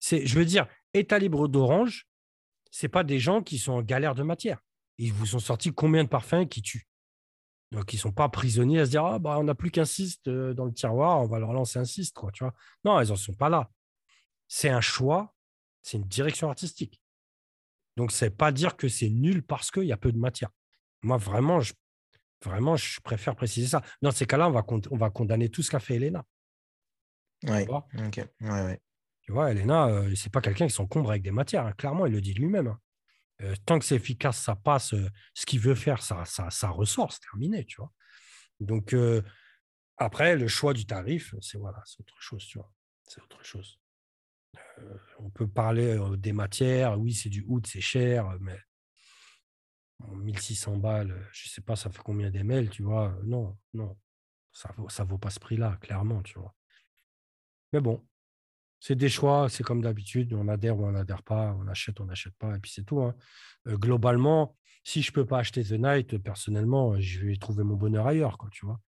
[0.00, 2.06] c'est, je veux dire, état libre d'orange,
[2.70, 4.60] c'est pas des gens qui sont en galère de matière.
[5.02, 6.86] Ils vous ont sorti combien de parfums qui tuent?
[7.72, 9.86] Donc, ils ne sont pas prisonniers à se dire ah, bah, on n'a plus qu'un
[9.86, 12.16] cyste euh, dans le tiroir, on va leur lancer un cyste.
[12.16, 12.52] Quoi, tu vois?
[12.84, 13.70] Non, ils n'en sont pas là.
[14.46, 15.34] C'est un choix,
[15.80, 17.00] c'est une direction artistique.
[17.96, 20.50] Donc, ce n'est pas dire que c'est nul parce qu'il y a peu de matière.
[21.00, 21.72] Moi, vraiment, je,
[22.44, 23.82] vraiment, je préfère préciser ça.
[24.02, 26.26] Dans ces cas-là, on va, on va condamner tout ce qu'a fait Elena.
[27.44, 27.64] Ouais.
[27.64, 28.80] Tu vois, ouais,
[29.22, 31.64] tu vois Elena, euh, c'est pas quelqu'un qui s'encombre avec des matières.
[31.64, 31.72] Hein.
[31.72, 32.66] Clairement, il le dit lui-même.
[32.66, 32.78] Hein.
[33.42, 34.94] Euh, tant que c'est efficace, ça passe.
[34.94, 37.92] Euh, ce qu'il veut faire, ça, ça, ressort, c'est terminé, tu vois.
[38.60, 39.22] Donc, euh,
[39.96, 42.72] après, le choix du tarif, c'est voilà, autre chose, tu vois.
[43.02, 43.78] C'est autre chose.
[45.18, 46.98] on peut parler des matières.
[46.98, 48.58] Oui, c'est du oud, c'est cher, mais
[50.08, 53.14] 1600 balles, je sais pas, ça fait combien d'ML, tu vois.
[53.24, 53.96] Non, non,
[54.52, 56.54] ça vaut, ça vaut pas ce prix-là, clairement, tu vois.
[57.72, 58.02] Mais bon,
[58.80, 62.06] c'est des choix, c'est comme d'habitude, on adhère ou on n'adhère pas, on achète, on
[62.06, 63.00] n'achète pas, et puis c'est tout.
[63.02, 63.14] Hein.
[63.68, 67.76] Euh, globalement, si je ne peux pas acheter The Night, personnellement, je vais trouver mon
[67.76, 68.80] bonheur ailleurs, quoi, tu vois.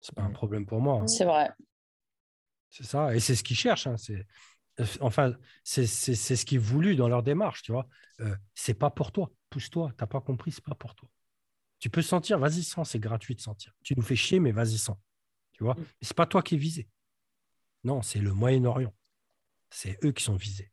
[0.00, 0.32] C'est pas un mmh.
[0.32, 1.02] problème pour moi.
[1.02, 1.06] Hein.
[1.06, 1.50] C'est vrai.
[2.68, 3.86] C'est ça, et c'est ce qu'ils cherchent.
[3.86, 3.96] Hein.
[3.96, 4.26] C'est,
[4.80, 5.32] euh, enfin,
[5.62, 7.86] c'est, ce qu'ils voulu dans leur démarche, tu vois.
[8.20, 11.08] Euh, c'est pas pour toi, pousse-toi, t'as pas compris, c'est pas pour toi.
[11.78, 13.72] Tu peux sentir, vas-y, sens, c'est gratuit de sentir.
[13.84, 14.96] Tu nous fais chier, mais vas-y, sens.
[15.52, 16.88] Tu vois C'est pas toi qui es visé.
[17.84, 18.92] Non, c'est le Moyen-Orient.
[19.70, 20.70] C'est eux qui sont visés.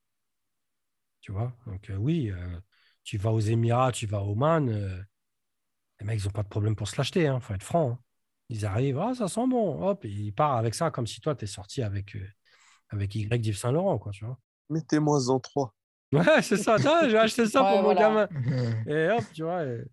[1.21, 1.53] Tu vois?
[1.67, 2.59] Donc, euh, oui, euh,
[3.03, 5.01] tu vas aux Émirats, tu vas au Oman, euh,
[5.99, 7.91] les mecs, ils n'ont pas de problème pour se l'acheter, il hein, faut être franc.
[7.91, 7.99] hein.
[8.49, 11.35] Ils arrivent, ah, ça sent bon, hop, et ils partent avec ça comme si toi,
[11.35, 12.27] tu es sorti avec, euh,
[12.89, 14.39] avec Y d'Yves Saint-Laurent, quoi, tu vois.
[14.69, 15.73] Mettez-moi en trois.
[16.13, 18.29] Ouais, c'est ça, Tiens, j'ai acheté ça Ouais, pour mon gamin.
[18.87, 19.65] Et hop, tu vois.
[19.65, 19.83] et-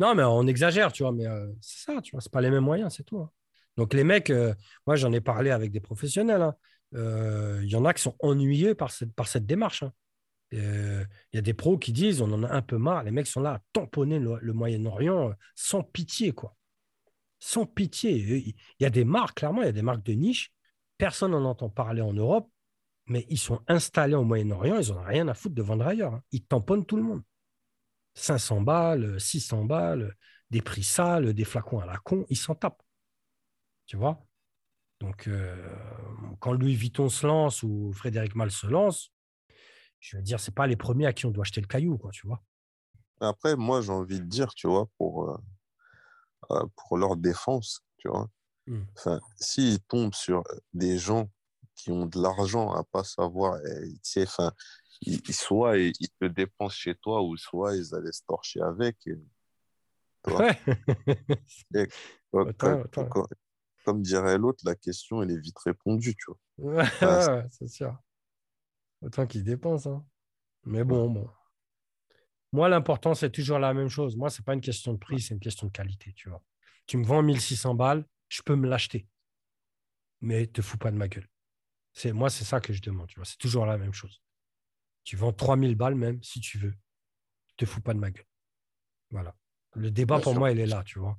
[0.00, 2.50] Non, mais on exagère, tu vois, mais euh, c'est ça, tu vois, c'est pas les
[2.50, 3.20] mêmes moyens, c'est tout.
[3.20, 3.30] hein.
[3.76, 4.54] Donc les mecs, euh,
[4.86, 6.56] moi j'en ai parlé avec des professionnels, hein.
[6.92, 9.82] Il y en a qui sont ennuyés par cette, par cette démarche.
[9.82, 9.92] hein.
[10.54, 13.10] Euh, Il y a des pros qui disent, on en a un peu marre, les
[13.10, 16.56] mecs sont là à tamponner le, Moyen-Orient euh, sans pitié, quoi.
[17.38, 18.16] Sans pitié.
[18.48, 20.52] Il y a des marques, clairement, il y a des marques de niche,
[20.96, 22.50] personne n'en entend parler en Europe,
[23.06, 26.14] mais ils sont installés au Moyen-Orient, ils n'en ont rien à foutre de vendre ailleurs.
[26.14, 26.22] hein.
[26.32, 27.22] Ils tamponnent tout le monde.
[28.14, 30.14] 500 balles, 600 balles,
[30.50, 32.82] des prix sales, des flacons à la con, ils s'en tapent.
[33.86, 34.27] Tu vois?
[35.00, 35.56] Donc, euh,
[36.40, 39.12] quand Louis Vuitton se lance ou Frédéric Mal se lance,
[40.00, 42.10] je veux dire, c'est pas les premiers à qui on doit acheter le caillou, quoi,
[42.10, 42.42] tu vois.
[43.20, 45.36] Après, moi, j'ai envie de dire, tu vois, pour, euh,
[46.50, 48.28] euh, pour leur défense, tu vois,
[48.66, 48.82] Mm.
[49.36, 50.44] s'ils tombent sur
[50.74, 51.30] des gens
[51.74, 54.52] qui ont de l'argent à pas savoir, et, tu sais, enfin,
[55.30, 58.96] soit ils, te dépensent chez toi, ou soit ils allaient se torcher avec.
[59.06, 59.16] et-
[60.24, 60.40] tu vois.
[60.40, 60.58] Ouais.
[62.34, 63.26] Attends, attends.
[63.88, 66.38] Comme dirait l'autre, la question, elle est vite répondue, tu vois.
[66.58, 67.96] Ouais, Ouais, ouais, c'est sûr.
[69.02, 69.90] Autant qu'ils dépensent.
[69.90, 70.06] hein.
[70.64, 71.28] Mais bon, bon.
[72.52, 74.16] Moi, l'important, c'est toujours la même chose.
[74.16, 76.42] Moi, c'est pas une question de prix, c'est une question de qualité, tu vois.
[76.86, 79.06] Tu me vends 1600 balles, je peux me l'acheter.
[80.20, 81.26] Mais te fous pas de ma gueule.
[81.94, 83.24] C'est, moi, c'est ça que je demande, tu vois.
[83.24, 84.22] C'est toujours la même chose.
[85.04, 86.74] Tu vends 3000 balles même, si tu veux.
[87.56, 88.26] Te fous pas de ma gueule.
[89.10, 89.34] Voilà.
[89.74, 90.40] Le débat, Bien pour sûr.
[90.40, 91.18] moi, il est là, tu vois.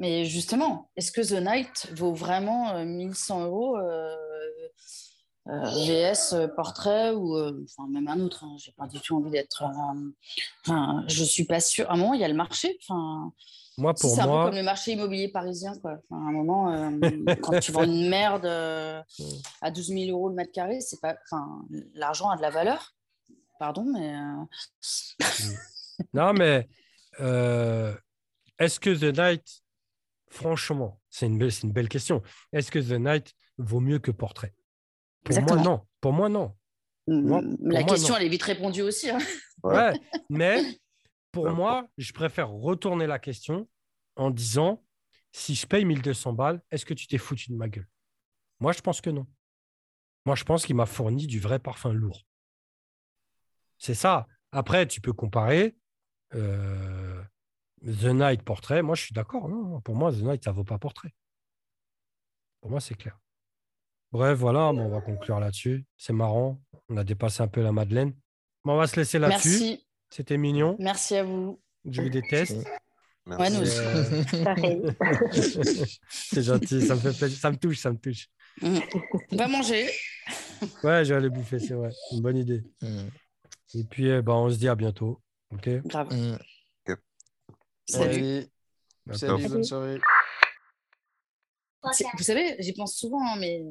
[0.00, 4.16] Mais justement, est-ce que The Night vaut vraiment euh, 1100 euros euh,
[5.48, 9.16] euh, VS euh, portrait ou euh, enfin même un autre hein, J'ai pas du tout
[9.16, 9.62] envie d'être.
[9.62, 10.10] euh,
[10.66, 11.88] Enfin, je suis pas sûre.
[11.90, 12.78] À un moment, il y a le marché.
[12.82, 13.30] Enfin,
[13.78, 15.98] Moi, pour c'est un peu comme le marché immobilier parisien, quoi.
[16.08, 19.02] Enfin, à un moment, euh, quand tu vends une merde euh,
[19.60, 21.14] à 12 000 euros le mètre carré, c'est pas.
[21.30, 21.62] Enfin,
[21.94, 22.94] l'argent a de la valeur.
[23.58, 24.44] Pardon, mais euh,
[26.14, 26.68] Non, mais
[27.20, 27.94] euh,
[28.58, 29.62] est-ce que The Night,
[30.30, 32.22] franchement, c'est une, belle- c'est une belle question.
[32.52, 34.54] Est-ce que The Night vaut mieux que Portrait?
[35.24, 35.86] Pour moi, non.
[36.00, 36.56] Pour moi, non.
[37.06, 38.20] Moi- mm, pour la moi, question non.
[38.20, 39.10] elle est vite répondue aussi.
[39.10, 39.18] hein.
[39.62, 39.92] Ouais.
[40.30, 40.62] Mais
[41.32, 43.68] pour moi, je préfère retourner la question
[44.16, 44.82] en disant
[45.32, 47.86] si je paye 1200 balles, est-ce que tu t'es foutu de ma gueule?
[48.58, 49.26] Moi, je pense que non.
[50.24, 52.26] Moi, je pense qu'il m'a fourni du vrai parfum lourd.
[53.78, 54.26] C'est ça.
[54.52, 55.76] Après, tu peux comparer
[56.34, 57.09] euh,
[57.84, 58.82] The Night Portrait.
[58.82, 59.48] Moi, je suis d'accord.
[59.48, 61.14] Non, non, pour moi, The Night, ça vaut pas portrait.
[62.60, 63.18] Pour moi, c'est clair.
[64.12, 65.84] Bref, voilà, bon, on va conclure là-dessus.
[65.96, 66.60] C'est marrant.
[66.88, 68.12] On a dépassé un peu la Madeleine.
[68.64, 69.48] Bon, on va se laisser là-dessus.
[69.48, 70.76] Merci, C'était mignon.
[70.78, 71.60] merci à vous.
[71.88, 72.56] Je vous déteste.
[73.26, 73.42] Merci.
[73.42, 73.78] Ouais, nous aussi.
[76.10, 77.38] C'est gentil, ça me fait plaisir.
[77.38, 78.28] Ça me touche, ça me touche.
[78.62, 79.88] On va manger.
[80.84, 81.88] Ouais, je vais aller bouffer, c'est vrai.
[82.12, 82.62] Une bonne idée.
[82.82, 83.08] Mm.
[83.74, 85.20] Et puis, ben, on se dit à bientôt.
[85.52, 85.68] OK?
[85.86, 86.38] Grave.
[87.90, 88.44] Salut.
[89.10, 90.00] À salut, bonne soirée.
[92.18, 93.64] Vous savez, j'y pense souvent, hein, mes,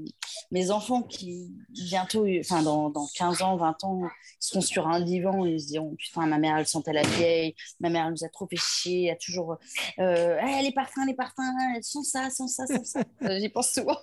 [0.49, 4.01] mes enfants qui bientôt, enfin dans, dans 15 ans, 20 ans,
[4.39, 7.55] seront sur un divan et ils se diront Putain, ma mère, elle sentait la vieille,
[7.79, 9.57] ma mère, elle nous a trop fait chier, elle a toujours.
[9.99, 11.41] Euh, Eh, les parfums, les parfums,
[11.75, 13.03] elles sont ça, sont ça, sont ça.
[13.21, 13.97] Euh, J'y pense souvent.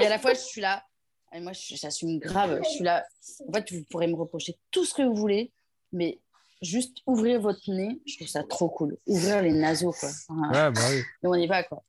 [0.00, 0.84] Et à la fois, je suis là,
[1.32, 3.04] et moi, je- j'assume grave, je suis là.
[3.48, 5.52] En fait, vous pourrez me reprocher tout ce que vous voulez,
[5.92, 6.20] mais
[6.62, 8.96] juste ouvrir votre nez, je trouve ça trop cool.
[9.06, 10.08] Ouvrir les naseaux, quoi.
[10.28, 10.98] Ouais, bah oui.
[11.22, 11.82] et on y va, quoi.